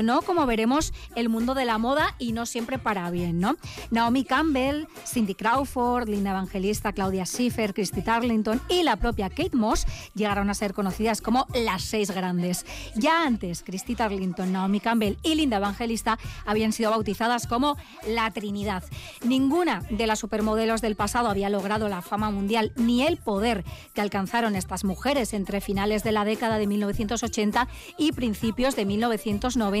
revolucionó 0.00 0.10
no 0.10 0.22
como 0.22 0.46
veremos, 0.46 0.92
el 1.14 1.28
mundo 1.28 1.54
de 1.54 1.64
la 1.64 1.78
moda 1.78 2.14
y 2.18 2.32
no 2.32 2.46
siempre 2.46 2.78
para 2.78 3.10
bien, 3.10 3.38
¿no? 3.38 3.56
Naomi 3.90 4.24
Campbell, 4.24 4.86
Cindy 5.06 5.34
Crawford, 5.34 6.08
Linda 6.08 6.30
Evangelista, 6.30 6.92
Claudia 6.92 7.26
Schiffer, 7.26 7.74
Christy 7.74 8.02
Tarlington 8.02 8.60
y 8.68 8.82
la 8.82 8.96
propia 8.96 9.28
Kate 9.28 9.56
Moss 9.56 9.86
llegaron 10.14 10.50
a 10.50 10.54
ser 10.54 10.74
conocidas 10.74 11.20
como 11.20 11.46
las 11.54 11.82
seis 11.82 12.10
grandes. 12.10 12.66
Ya 12.96 13.24
antes, 13.24 13.62
Christy 13.62 13.94
Tarlington, 13.94 14.52
Naomi 14.52 14.80
Campbell 14.80 15.16
y 15.22 15.34
Linda 15.34 15.58
Evangelista 15.58 16.18
habían 16.44 16.72
sido 16.72 16.90
bautizadas 16.90 17.46
como 17.46 17.76
la 18.06 18.30
Trinidad. 18.30 18.82
Ninguna 19.22 19.82
de 19.90 20.06
las 20.06 20.18
supermodelos 20.18 20.80
del 20.80 20.96
pasado 20.96 21.28
había 21.28 21.50
logrado 21.50 21.88
la 21.88 22.02
fama 22.02 22.30
mundial 22.30 22.72
ni 22.76 23.06
el 23.06 23.16
poder 23.18 23.64
que 23.94 24.00
alcanzaron 24.00 24.56
estas 24.56 24.82
mujeres 24.82 25.34
entre 25.34 25.60
finales 25.60 26.02
de 26.02 26.12
la 26.12 26.24
década 26.24 26.58
de 26.58 26.66
1980 26.66 27.68
y 27.98 28.12
principios 28.12 28.74
de 28.76 28.86
1990 28.86 29.79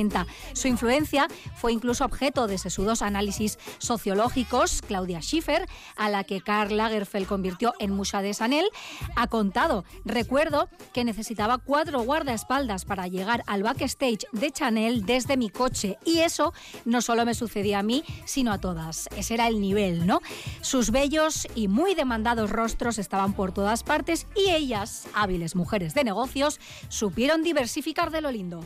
su 0.52 0.68
influencia 0.68 1.28
fue 1.54 1.72
incluso 1.72 2.04
objeto 2.04 2.46
de 2.46 2.58
sesudos 2.58 3.02
análisis 3.02 3.58
sociológicos. 3.78 4.82
Claudia 4.86 5.20
Schiffer, 5.20 5.66
a 5.96 6.08
la 6.08 6.24
que 6.24 6.40
Karl 6.40 6.76
Lagerfeld 6.76 7.26
convirtió 7.26 7.74
en 7.78 7.92
musa 7.92 8.22
de 8.22 8.32
Chanel, 8.32 8.68
ha 9.16 9.26
contado, 9.26 9.84
recuerdo 10.04 10.68
que 10.92 11.04
necesitaba 11.04 11.58
cuatro 11.58 12.00
guardaespaldas 12.02 12.84
para 12.84 13.06
llegar 13.08 13.42
al 13.46 13.62
backstage 13.62 14.26
de 14.32 14.50
Chanel 14.50 15.04
desde 15.04 15.36
mi 15.36 15.50
coche 15.50 15.98
y 16.04 16.20
eso 16.20 16.52
no 16.84 17.02
solo 17.02 17.24
me 17.24 17.34
sucedía 17.34 17.80
a 17.80 17.82
mí, 17.82 18.04
sino 18.24 18.52
a 18.52 18.58
todas. 18.58 19.08
Ese 19.16 19.34
era 19.34 19.48
el 19.48 19.60
nivel, 19.60 20.06
¿no? 20.06 20.20
Sus 20.60 20.90
bellos 20.90 21.46
y 21.54 21.68
muy 21.68 21.94
demandados 21.94 22.50
rostros 22.50 22.98
estaban 22.98 23.32
por 23.32 23.52
todas 23.52 23.82
partes 23.82 24.26
y 24.34 24.50
ellas, 24.50 25.06
hábiles 25.14 25.56
mujeres 25.56 25.94
de 25.94 26.04
negocios, 26.04 26.60
supieron 26.88 27.42
diversificar 27.42 28.10
de 28.10 28.20
lo 28.20 28.30
lindo. 28.30 28.64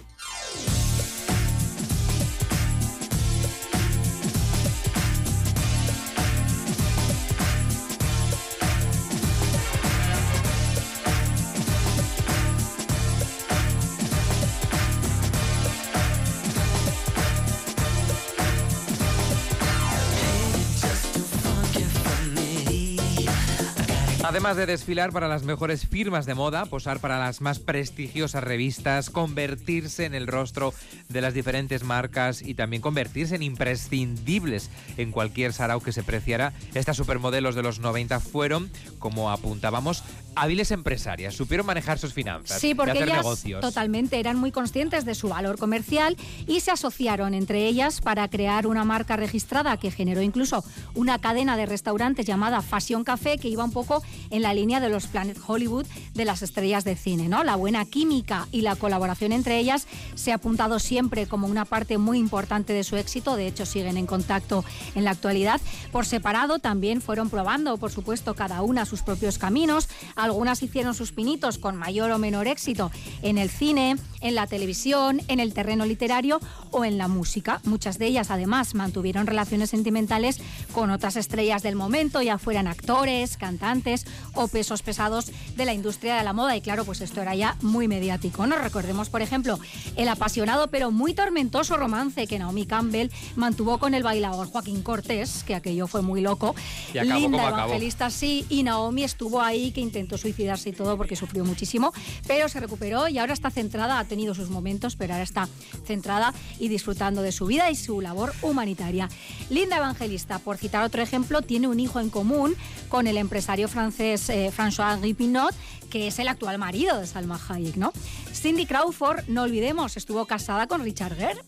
Además 24.45 24.59
de 24.59 24.73
desfilar 24.73 25.11
para 25.11 25.27
las 25.27 25.43
mejores 25.43 25.87
firmas 25.87 26.27
de 26.27 26.35
moda, 26.35 26.67
posar 26.67 27.01
para 27.01 27.19
las 27.19 27.41
más 27.41 27.61
prestigiosas 27.61 28.45
revistas, 28.45 29.09
convertirse 29.09 30.05
en 30.05 30.15
el 30.15 30.27
rostro 30.27 30.75
de 31.09 31.23
las 31.23 31.33
diferentes 31.33 31.83
marcas 31.83 32.43
y 32.43 32.53
también 32.53 32.83
convertirse 32.83 33.37
en 33.37 33.43
imprescindibles 33.43 34.69
en 34.99 35.13
cualquier 35.13 35.55
sarao 35.55 35.81
que 35.81 35.93
se 35.93 36.03
preciara, 36.03 36.53
estas 36.75 36.99
supermodelos 36.99 37.55
de 37.55 37.63
los 37.63 37.79
90 37.79 38.21
fueron, 38.21 38.71
como 38.99 39.31
apuntábamos, 39.31 40.05
hábiles 40.37 40.73
empresarias, 40.73 41.35
supieron 41.35 41.65
manejar 41.65 41.99
sus 41.99 42.13
finanzas, 42.13 42.61
sí, 42.61 42.75
porque 42.75 42.93
hacer 42.93 43.05
ellas 43.05 43.19
negocios. 43.19 43.63
Totalmente, 43.63 44.21
eran 44.21 44.37
muy 44.37 44.53
conscientes 44.53 45.07
de 45.07 45.15
su 45.15 45.31
valor 45.31 45.59
comercial 45.59 46.19
y 46.47 46.61
se 46.61 46.71
asociaron 46.71 47.33
entre 47.33 47.67
ellas 47.67 48.03
para 48.03 48.29
crear 48.29 48.67
una 48.67 48.85
marca 48.85 49.17
registrada 49.17 49.79
que 49.79 49.91
generó 49.91 50.21
incluso 50.21 50.65
una 50.95 51.19
cadena 51.19 51.57
de 51.57 51.65
restaurantes 51.65 52.27
llamada 52.27 52.61
Fashion 52.61 53.05
Café 53.05 53.39
que 53.39 53.49
iba 53.49 53.65
un 53.65 53.73
poco 53.73 54.03
en 54.35 54.43
la 54.43 54.53
línea 54.53 54.81
de 54.81 54.89
los 54.89 55.07
Planet 55.07 55.39
Hollywood 55.47 55.87
de 56.13 56.25
las 56.25 56.43
estrellas 56.43 56.83
de 56.83 56.97
cine, 56.97 57.29
¿no? 57.29 57.45
La 57.45 57.55
buena 57.55 57.85
química 57.85 58.49
y 58.51 58.63
la 58.63 58.75
colaboración 58.75 59.31
entre 59.31 59.59
ellas 59.59 59.87
se 60.17 60.33
ha 60.33 60.37
apuntado 60.37 60.81
siempre 60.81 61.27
como 61.27 61.47
una 61.47 61.65
parte 61.65 61.99
muy 61.99 62.19
importante 62.19 62.73
de 62.73 62.83
su 62.83 62.97
éxito, 62.97 63.37
de 63.37 63.47
hecho 63.47 63.65
siguen 63.65 63.97
en 63.97 64.07
contacto 64.07 64.65
en 64.97 65.05
la 65.05 65.13
actualidad. 65.13 65.61
Por 65.93 66.05
separado 66.05 66.59
también 66.59 67.01
fueron 67.01 67.31
probando, 67.31 67.77
por 67.77 67.93
supuesto, 67.93 68.35
cada 68.35 68.63
una 68.63 68.87
sus 68.87 69.03
propios 69.03 69.39
caminos, 69.39 69.89
algunas 70.17 70.63
hicieron 70.65 70.95
sus 70.95 71.13
pinitos 71.13 71.59
con 71.59 71.77
mayor 71.77 72.11
o 72.11 72.19
menor 72.19 72.49
éxito 72.49 72.91
en 73.23 73.39
el 73.39 73.51
cine, 73.51 73.97
en 74.21 74.35
la 74.35 74.49
televisión, 74.49 75.21
en 75.29 75.39
el 75.39 75.55
terreno 75.55 75.87
literario 75.87 76.41
o 76.73 76.85
en 76.85 76.99
la 76.99 77.07
música. 77.07 77.61
Muchas 77.63 77.99
de 77.99 78.07
ellas 78.07 78.33
además 78.33 78.75
mantuvieron 78.75 79.29
relaciones 79.29 79.71
sentimentales 79.71 80.41
con 80.73 80.91
otras 80.91 81.15
estrellas 81.15 81.63
del 81.63 81.77
momento, 81.77 82.21
ya 82.21 82.39
fueran 82.39 82.67
actores, 82.67 83.37
cantantes 83.37 84.07
o 84.35 84.49
pesos 84.49 84.83
pesados 84.83 85.31
de 85.57 85.65
la 85.65 85.75
industria 85.75 86.17
de 86.17 86.25
la 86.25 86.33
moda. 86.33 86.57
Y 86.57 86.61
claro, 86.61 86.85
pues 86.85 87.01
esto 87.01 87.21
era 87.21 87.35
ya 87.35 87.57
muy 87.63 87.89
mediático. 87.89 88.47
¿no? 88.47 88.57
Recordemos, 88.57 89.11
por 89.11 89.23
ejemplo, 89.23 89.59
el 89.97 90.09
apasionado 90.09 90.69
pero 90.69 90.91
muy 90.91 91.15
tormentoso 91.15 91.77
romance 91.77 92.27
que 92.27 92.39
Naomi 92.39 92.67
Campbell 92.67 93.11
mantuvo 93.37 93.79
con 93.79 93.95
el 93.95 94.03
bailador 94.03 94.47
Joaquín 94.49 94.83
Cortés, 94.83 95.45
que 95.45 95.55
aquello 95.55 95.87
fue 95.87 96.03
muy 96.03 96.21
loco. 96.21 96.55
Y 96.93 96.99
acabó 96.99 97.21
Linda 97.21 97.39
como 97.39 97.49
acabó. 97.49 97.69
Evangelista 97.69 98.11
sí, 98.11 98.47
y 98.49 98.63
Naomi 98.63 99.05
estuvo 99.05 99.41
ahí 99.41 99.73
que 99.73 99.81
intentó 99.81 100.19
suicidarse 100.19 100.71
y 100.71 100.73
todo 100.73 100.97
porque 100.97 101.17
sufrió 101.17 101.45
muchísimo, 101.45 101.93
pero 102.27 102.49
se 102.49 102.61
recuperó 102.61 103.09
y 103.09 103.19
ahora 103.19 103.33
está 103.33 103.51
centrada, 103.51 103.99
ha 103.99 104.05
tenido 104.05 104.35
sus 104.35 104.51
momentos, 104.51 104.97
pero 104.97 105.15
ahora 105.15 105.25
está 105.25 105.49
centrada 105.85 106.33
y 106.59 106.69
disfrutando 106.69 107.23
de 107.23 107.33
su 107.33 107.47
vida 107.47 107.71
y 107.71 107.77
su 107.77 108.01
labor 108.01 108.33
humanitaria. 108.43 109.09
Linda 109.51 109.77
Evangelista, 109.77 110.39
por 110.39 110.57
citar 110.57 110.85
otro 110.85 111.03
ejemplo, 111.03 111.43
tiene 111.43 111.69
un 111.69 111.81
hijo 111.81 112.01
en 112.01 112.11
común 112.11 112.55
con 112.89 113.07
el 113.07 113.17
empresario 113.17 113.69
francés 113.69 114.14
es 114.15 114.29
eh, 114.31 114.51
François 114.51 114.97
Guipinot 115.01 115.55
que 115.91 116.07
es 116.07 116.19
el 116.19 116.29
actual 116.29 116.59
marido 116.59 116.99
de 116.99 117.07
Salma 117.07 117.41
Hayek, 117.49 117.77
¿no? 117.77 117.93
Cindy 118.33 118.67
Crawford, 118.67 119.29
no 119.29 119.43
olvidemos, 119.43 119.97
estuvo 119.97 120.27
casada 120.27 120.67
con 120.67 120.83
Richard 120.83 121.17
Gere 121.17 121.41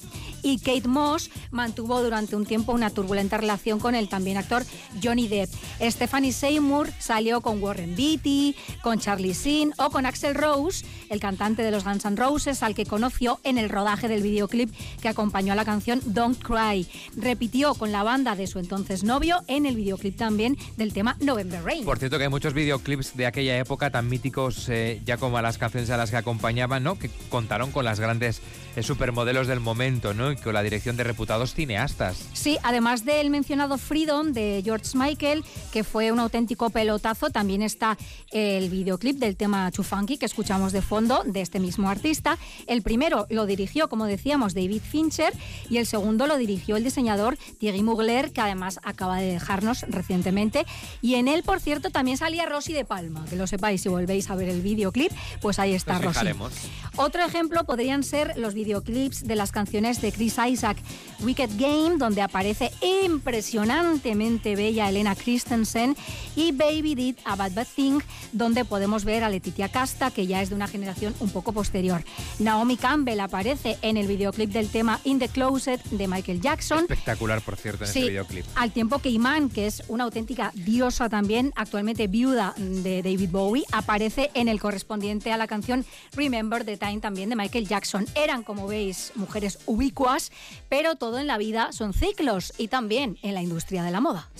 y 0.42 0.58
Kate 0.58 0.86
Moss 0.86 1.30
mantuvo 1.50 2.02
durante 2.02 2.36
un 2.36 2.46
tiempo 2.46 2.72
una 2.72 2.90
turbulenta 2.90 3.36
relación 3.36 3.80
con 3.80 3.94
el 3.94 4.08
también 4.08 4.36
actor 4.36 4.64
Johnny 5.02 5.26
Depp. 5.28 5.50
Stephanie 5.80 6.32
Seymour 6.32 6.88
salió 6.98 7.40
con 7.40 7.62
Warren 7.62 7.96
Beatty, 7.96 8.54
con 8.82 9.00
Charlie 9.00 9.32
Sheen 9.32 9.72
o 9.78 9.90
con 9.90 10.06
Axel 10.06 10.34
Rose, 10.34 10.86
el 11.10 11.20
cantante 11.20 11.62
de 11.62 11.70
los 11.70 11.84
Guns 11.84 12.04
N' 12.04 12.16
Roses, 12.16 12.62
al 12.62 12.74
que 12.74 12.86
conoció 12.86 13.40
en 13.42 13.58
el 13.58 13.68
rodaje 13.68 14.08
del 14.08 14.22
videoclip 14.22 14.72
que 15.00 15.08
acompañó 15.08 15.52
a 15.52 15.56
la 15.56 15.64
canción 15.64 16.00
Don't 16.04 16.40
Cry. 16.42 16.86
Repitió 17.16 17.74
con 17.74 17.92
la 17.92 18.02
banda 18.02 18.36
de 18.36 18.46
su 18.46 18.58
entonces 18.58 19.02
novio 19.02 19.42
en 19.48 19.66
el 19.66 19.76
videoclip 19.76 20.16
también 20.16 20.56
del 20.76 20.92
tema 20.92 21.16
November 21.20 21.62
Rain. 21.64 21.84
Por 21.84 21.98
cierto 21.98 22.18
que 22.18 22.24
hay 22.24 22.30
muchos 22.30 22.54
videoclips 22.54 23.16
de 23.16 23.26
aquella 23.26 23.58
época 23.58 23.90
tan 23.90 24.08
míticos 24.08 24.25
eh, 24.68 25.00
ya 25.04 25.16
como 25.16 25.38
a 25.38 25.42
las 25.42 25.58
canciones 25.58 25.90
a 25.90 25.96
las 25.96 26.10
que 26.10 26.16
acompañaban, 26.16 26.82
¿no? 26.82 26.98
Que 26.98 27.10
contaron 27.28 27.72
con 27.72 27.84
las 27.84 28.00
grandes 28.00 28.40
eh, 28.76 28.82
supermodelos 28.82 29.46
del 29.46 29.60
momento, 29.60 30.12
¿no? 30.12 30.30
Y 30.32 30.36
con 30.36 30.52
la 30.52 30.62
dirección 30.62 30.98
de 30.98 31.04
reputados 31.04 31.54
cineastas. 31.54 32.28
Sí, 32.34 32.58
además 32.62 33.06
del 33.06 33.30
mencionado 33.30 33.78
Freedom 33.78 34.34
de 34.34 34.60
George 34.62 34.90
Michael, 34.94 35.44
que 35.72 35.82
fue 35.82 36.12
un 36.12 36.20
auténtico 36.20 36.68
pelotazo, 36.68 37.30
también 37.30 37.62
está 37.62 37.96
el 38.32 38.68
videoclip 38.68 39.18
del 39.18 39.36
tema 39.36 39.70
Funky 39.72 40.18
que 40.18 40.26
escuchamos 40.26 40.72
de 40.72 40.82
fondo 40.82 41.22
de 41.24 41.40
este 41.40 41.58
mismo 41.58 41.88
artista. 41.88 42.36
El 42.66 42.82
primero 42.82 43.26
lo 43.30 43.46
dirigió, 43.46 43.88
como 43.88 44.04
decíamos, 44.04 44.52
David 44.52 44.82
Fincher 44.82 45.32
y 45.70 45.78
el 45.78 45.86
segundo 45.86 46.26
lo 46.26 46.36
dirigió 46.36 46.76
el 46.76 46.84
diseñador 46.84 47.38
Thierry 47.58 47.82
Mugler, 47.82 48.30
que 48.32 48.42
además 48.42 48.78
acaba 48.82 49.16
de 49.16 49.32
dejarnos 49.32 49.86
recientemente. 49.88 50.66
Y 51.00 51.14
en 51.14 51.28
él, 51.28 51.42
por 51.44 51.60
cierto, 51.60 51.88
también 51.88 52.18
salía 52.18 52.44
Rosy 52.44 52.74
de 52.74 52.84
Palma, 52.84 53.24
que 53.30 53.36
lo 53.36 53.46
sepáis 53.46 53.80
si 53.80 53.88
volvéis 53.88 54.28
a 54.28 54.34
ver 54.34 54.50
el 54.50 54.60
videoclip, 54.60 55.12
pues 55.40 55.58
ahí 55.58 55.72
está 55.72 55.98
Rosy. 55.98 56.26
Otro 56.96 57.24
ejemplo 57.24 57.64
podrían 57.64 58.02
ser 58.02 58.36
los 58.36 58.52
videoclips 58.52 58.65
de 58.66 59.36
las 59.36 59.52
canciones 59.52 60.00
de 60.00 60.10
Chris 60.12 60.36
Isaac, 60.44 60.76
Wicked 61.20 61.50
Game, 61.56 61.96
donde 61.98 62.20
aparece 62.20 62.70
impresionantemente 62.82 64.56
bella 64.56 64.88
Elena 64.88 65.14
Christensen, 65.14 65.96
y 66.34 66.52
Baby 66.52 66.94
Did 66.94 67.16
a 67.24 67.36
Bad 67.36 67.52
Bad 67.54 67.66
Thing, 67.74 68.00
donde 68.32 68.64
podemos 68.64 69.04
ver 69.04 69.24
a 69.24 69.28
Letitia 69.30 69.68
Casta, 69.68 70.10
que 70.10 70.26
ya 70.26 70.42
es 70.42 70.50
de 70.50 70.56
una 70.56 70.66
generación 70.66 71.14
un 71.20 71.30
poco 71.30 71.52
posterior. 71.52 72.02
Naomi 72.38 72.76
Campbell 72.76 73.20
aparece 73.20 73.78
en 73.82 73.96
el 73.96 74.06
videoclip 74.06 74.50
del 74.50 74.68
tema 74.68 75.00
In 75.04 75.18
the 75.18 75.28
Closet 75.28 75.82
de 75.84 76.08
Michael 76.08 76.40
Jackson. 76.40 76.80
Espectacular, 76.80 77.40
por 77.42 77.56
cierto, 77.56 77.84
en 77.84 77.90
Sí, 77.90 78.00
este 78.00 78.10
videoclip. 78.10 78.44
al 78.56 78.72
tiempo 78.72 78.98
que 78.98 79.10
Iman, 79.10 79.48
que 79.48 79.66
es 79.66 79.82
una 79.88 80.04
auténtica 80.04 80.50
diosa 80.54 81.08
también, 81.08 81.52
actualmente 81.56 82.08
viuda 82.08 82.54
de 82.56 83.02
David 83.02 83.30
Bowie, 83.30 83.64
aparece 83.72 84.30
en 84.34 84.48
el 84.48 84.60
correspondiente 84.60 85.32
a 85.32 85.36
la 85.36 85.46
canción 85.46 85.84
Remember 86.12 86.64
the 86.64 86.76
Time 86.76 87.00
también 87.00 87.30
de 87.30 87.36
Michael 87.36 87.66
Jackson. 87.68 88.06
Eran, 88.14 88.42
como 88.42 88.55
veis, 88.64 89.12
mujeres 89.16 89.58
ubicuas, 89.66 90.32
pero 90.68 90.96
todo 90.96 91.18
en 91.18 91.26
la 91.26 91.36
vida 91.36 91.72
son 91.72 91.92
ciclos 91.92 92.52
y 92.56 92.68
también 92.68 93.18
en 93.22 93.34
la 93.34 93.42
industria 93.42 93.82
de 93.82 93.90
la 93.90 94.00
moda. 94.00 94.30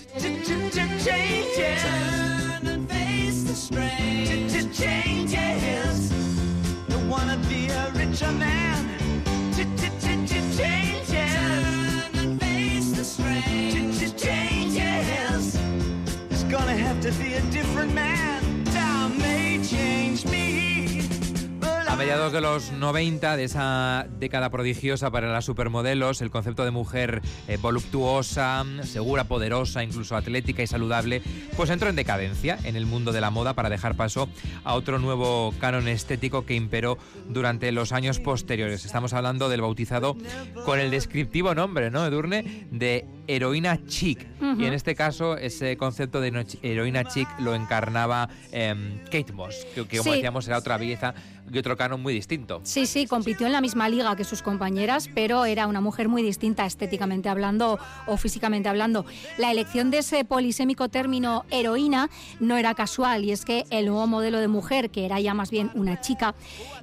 De 22.32 22.41
los 22.41 22.73
90, 22.73 23.36
de 23.36 23.45
esa 23.45 24.06
década 24.19 24.50
prodigiosa 24.50 25.10
para 25.10 25.30
las 25.32 25.45
supermodelos, 25.45 26.21
el 26.23 26.30
concepto 26.30 26.65
de 26.65 26.71
mujer 26.71 27.23
eh, 27.47 27.56
voluptuosa, 27.56 28.65
segura, 28.82 29.25
poderosa, 29.25 29.84
incluso 29.84 30.17
atlética 30.17 30.62
y 30.62 30.67
saludable, 30.67 31.23
pues 31.56 31.71
entró 31.71 31.89
en 31.89 31.97
decadencia 31.97 32.58
en 32.65 32.75
el 32.75 32.86
mundo 32.86 33.12
de 33.12 33.21
la 33.21 33.30
moda 33.30 33.54
para 33.54 33.71
dejar 33.71 33.97
paso 33.97 34.28
a 34.65 34.75
otro 34.75 34.99
nuevo 34.99 35.54
canon 35.60 35.89
estético 35.89 36.45
que 36.47 36.54
imperó 36.54 36.99
durante 37.28 37.71
los 37.71 37.93
años 37.93 38.19
posteriores. 38.19 38.84
Estamos 38.84 39.12
hablando 39.12 39.49
del 39.49 39.60
bautizado 39.60 40.17
con 40.65 40.80
el 40.80 40.91
descriptivo 40.91 41.54
nombre, 41.54 41.91
¿no, 41.91 42.04
Edurne? 42.06 42.67
De 42.71 43.06
heroína 43.26 43.78
chic. 43.86 44.26
Y 44.58 44.65
en 44.65 44.73
este 44.73 44.95
caso, 44.95 45.36
ese 45.36 45.76
concepto 45.76 46.21
de 46.21 46.47
heroína 46.62 47.04
chic 47.04 47.28
lo 47.41 47.54
encarnaba 47.54 48.28
em, 48.52 48.99
Kate 49.04 49.32
Moss, 49.32 49.67
que, 49.75 49.86
que 49.86 49.99
como 49.99 50.10
Sí. 50.10 50.17
decíamos 50.19 50.47
era 50.47 50.58
otra 50.58 50.76
belleza 50.76 51.15
y 51.52 51.58
otro 51.58 51.76
canon 51.76 52.02
muy 52.02 52.12
distinto. 52.12 52.60
Sí, 52.65 52.86
sí, 52.86 53.06
compitió 53.06 53.47
en 53.47 53.52
la 53.52 53.60
misma 53.60 53.89
liga 53.89 54.15
que 54.17 54.25
sus 54.25 54.43
compañeras, 54.43 55.08
pero 55.15 55.45
era 55.45 55.67
una 55.69 55.80
mujer 55.80 56.08
muy 56.08 56.23
distinta 56.23 56.67
estéticamente 56.67 57.28
hablando 57.28 57.78
o 58.06 58.17
físicamente 58.17 58.69
hablando. 58.69 59.04
La 59.39 59.50
elección 59.52 59.91
de 59.91 59.99
ese 59.99 60.25
polisémico 60.25 60.89
término 60.89 61.45
heroína 61.50 62.10
no 62.41 62.56
era 62.56 62.75
casual 62.75 63.25
y 63.25 63.30
es 63.32 63.45
que 63.45 63.65
el 63.71 63.86
nuevo 63.86 64.06
modelo 64.06 64.39
de 64.41 64.49
mujer, 64.49 64.91
que 64.91 65.04
era 65.06 65.21
ya 65.21 65.34
más 65.34 65.50
bien 65.50 65.71
una 65.75 66.00
chica, 66.00 66.34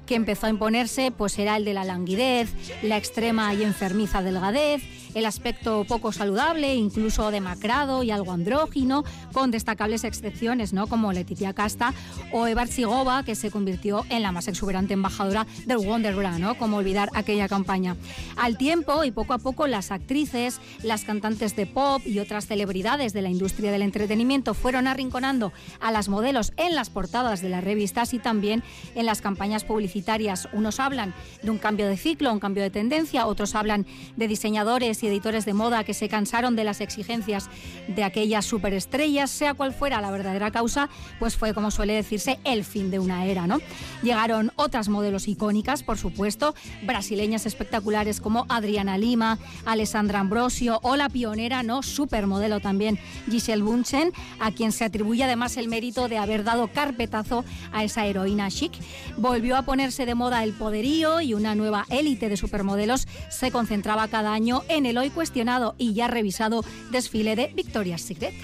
que 0.06 0.14
empezó 0.14 0.46
a 0.46 0.50
imponerse, 0.50 1.10
pues 1.10 1.38
era 1.38 1.56
el 1.56 1.64
de 1.64 1.74
la 1.74 1.84
languidez, 1.84 2.50
la 2.82 2.96
extrema 2.96 3.52
y 3.54 3.62
enfermiza 3.62 4.22
delgadez, 4.22 4.82
el 5.14 5.26
aspecto 5.26 5.84
poco 5.88 6.12
saludable, 6.12 6.74
incluso 6.74 7.30
demacrado 7.30 8.02
y 8.02 8.10
algo 8.10 8.32
andrógino, 8.32 9.04
con 9.32 9.50
destacables 9.50 10.04
excepciones, 10.04 10.72
¿no? 10.72 10.86
Como 10.86 11.12
Letitia 11.12 11.54
Casta 11.54 11.94
o 12.32 12.46
Eva 12.46 12.62
Arcigova, 12.62 13.24
que 13.24 13.34
se 13.34 13.50
convirtió 13.50 14.04
en 14.10 14.22
la 14.22 14.32
más 14.32 14.48
exuberante 14.48 14.94
embajadora 14.94 15.46
del 15.66 15.78
Wonder 15.78 16.14
Bra, 16.14 16.38
¿no? 16.38 16.56
Como 16.56 16.78
olvidar 16.78 17.10
aquella 17.14 17.48
campaña. 17.48 17.96
Al 18.36 18.58
tiempo 18.58 19.04
y 19.04 19.12
poco 19.12 19.32
a 19.32 19.38
poco 19.38 19.66
las 19.66 19.90
actrices, 19.90 20.60
las 20.82 21.04
cantantes 21.04 21.54
de 21.56 21.66
pop 21.66 22.02
y 22.04 22.18
otras 22.18 22.46
celebridades 22.46 23.12
de 23.12 23.22
la 23.22 23.30
industria 23.30 23.70
del 23.70 23.82
entretenimiento 23.82 24.54
fueron 24.54 24.86
arrinconando 24.86 25.52
a 25.80 25.92
las 25.92 26.08
modelos 26.08 26.52
en 26.56 26.74
las 26.74 26.90
portadas 26.90 27.40
de 27.40 27.48
las 27.48 27.62
revistas 27.62 28.14
y 28.14 28.18
también 28.18 28.62
en 28.94 29.06
las 29.06 29.20
campañas 29.20 29.64
publicitarias. 29.64 30.48
Unos 30.52 30.80
hablan 30.80 31.14
de 31.42 31.50
un 31.50 31.58
cambio 31.58 31.86
de 31.86 31.96
ciclo, 31.96 32.32
un 32.32 32.40
cambio 32.40 32.62
de 32.62 32.70
tendencia, 32.70 33.26
otros 33.26 33.54
hablan 33.54 33.86
de 34.16 34.28
diseñadores 34.28 35.03
y 35.04 35.06
editores 35.06 35.44
de 35.44 35.54
moda 35.54 35.84
que 35.84 35.94
se 35.94 36.08
cansaron 36.08 36.56
de 36.56 36.64
las 36.64 36.80
exigencias 36.80 37.48
de 37.88 38.02
aquellas 38.02 38.44
superestrellas, 38.44 39.30
sea 39.30 39.54
cual 39.54 39.72
fuera 39.72 40.00
la 40.00 40.10
verdadera 40.10 40.50
causa, 40.50 40.88
pues 41.18 41.36
fue 41.36 41.54
como 41.54 41.70
suele 41.70 41.92
decirse 41.92 42.38
el 42.44 42.64
fin 42.64 42.90
de 42.90 42.98
una 42.98 43.26
era, 43.26 43.46
¿no? 43.46 43.58
Llegaron 44.02 44.50
otras 44.56 44.88
modelos 44.88 45.28
icónicas, 45.28 45.82
por 45.82 45.98
supuesto, 45.98 46.54
brasileñas 46.84 47.46
espectaculares 47.46 48.20
como 48.20 48.46
Adriana 48.48 48.98
Lima, 48.98 49.38
Alessandra 49.66 50.20
Ambrosio 50.20 50.80
o 50.82 50.96
la 50.96 51.08
pionera, 51.08 51.62
¿no? 51.62 51.82
Supermodelo 51.82 52.60
también 52.60 52.98
Giselle 53.30 53.62
Bunchen, 53.62 54.12
a 54.40 54.50
quien 54.52 54.72
se 54.72 54.84
atribuye 54.84 55.24
además 55.24 55.56
el 55.56 55.68
mérito 55.68 56.08
de 56.08 56.18
haber 56.18 56.44
dado 56.44 56.68
carpetazo 56.68 57.44
a 57.72 57.84
esa 57.84 58.06
heroína 58.06 58.50
chic. 58.50 58.72
Volvió 59.16 59.56
a 59.56 59.62
ponerse 59.62 60.06
de 60.06 60.14
moda 60.14 60.42
el 60.44 60.54
poderío 60.54 61.20
y 61.20 61.34
una 61.34 61.54
nueva 61.54 61.84
élite 61.90 62.28
de 62.28 62.36
supermodelos 62.36 63.06
se 63.28 63.50
concentraba 63.50 64.08
cada 64.08 64.32
año 64.32 64.62
en 64.68 64.86
el 64.94 64.98
hoy 64.98 65.10
cuestionado 65.10 65.74
y 65.76 65.92
ya 65.92 66.06
revisado 66.06 66.64
desfile 66.92 67.34
de 67.34 67.48
Victoria's 67.54 68.02
Secret. 68.02 68.34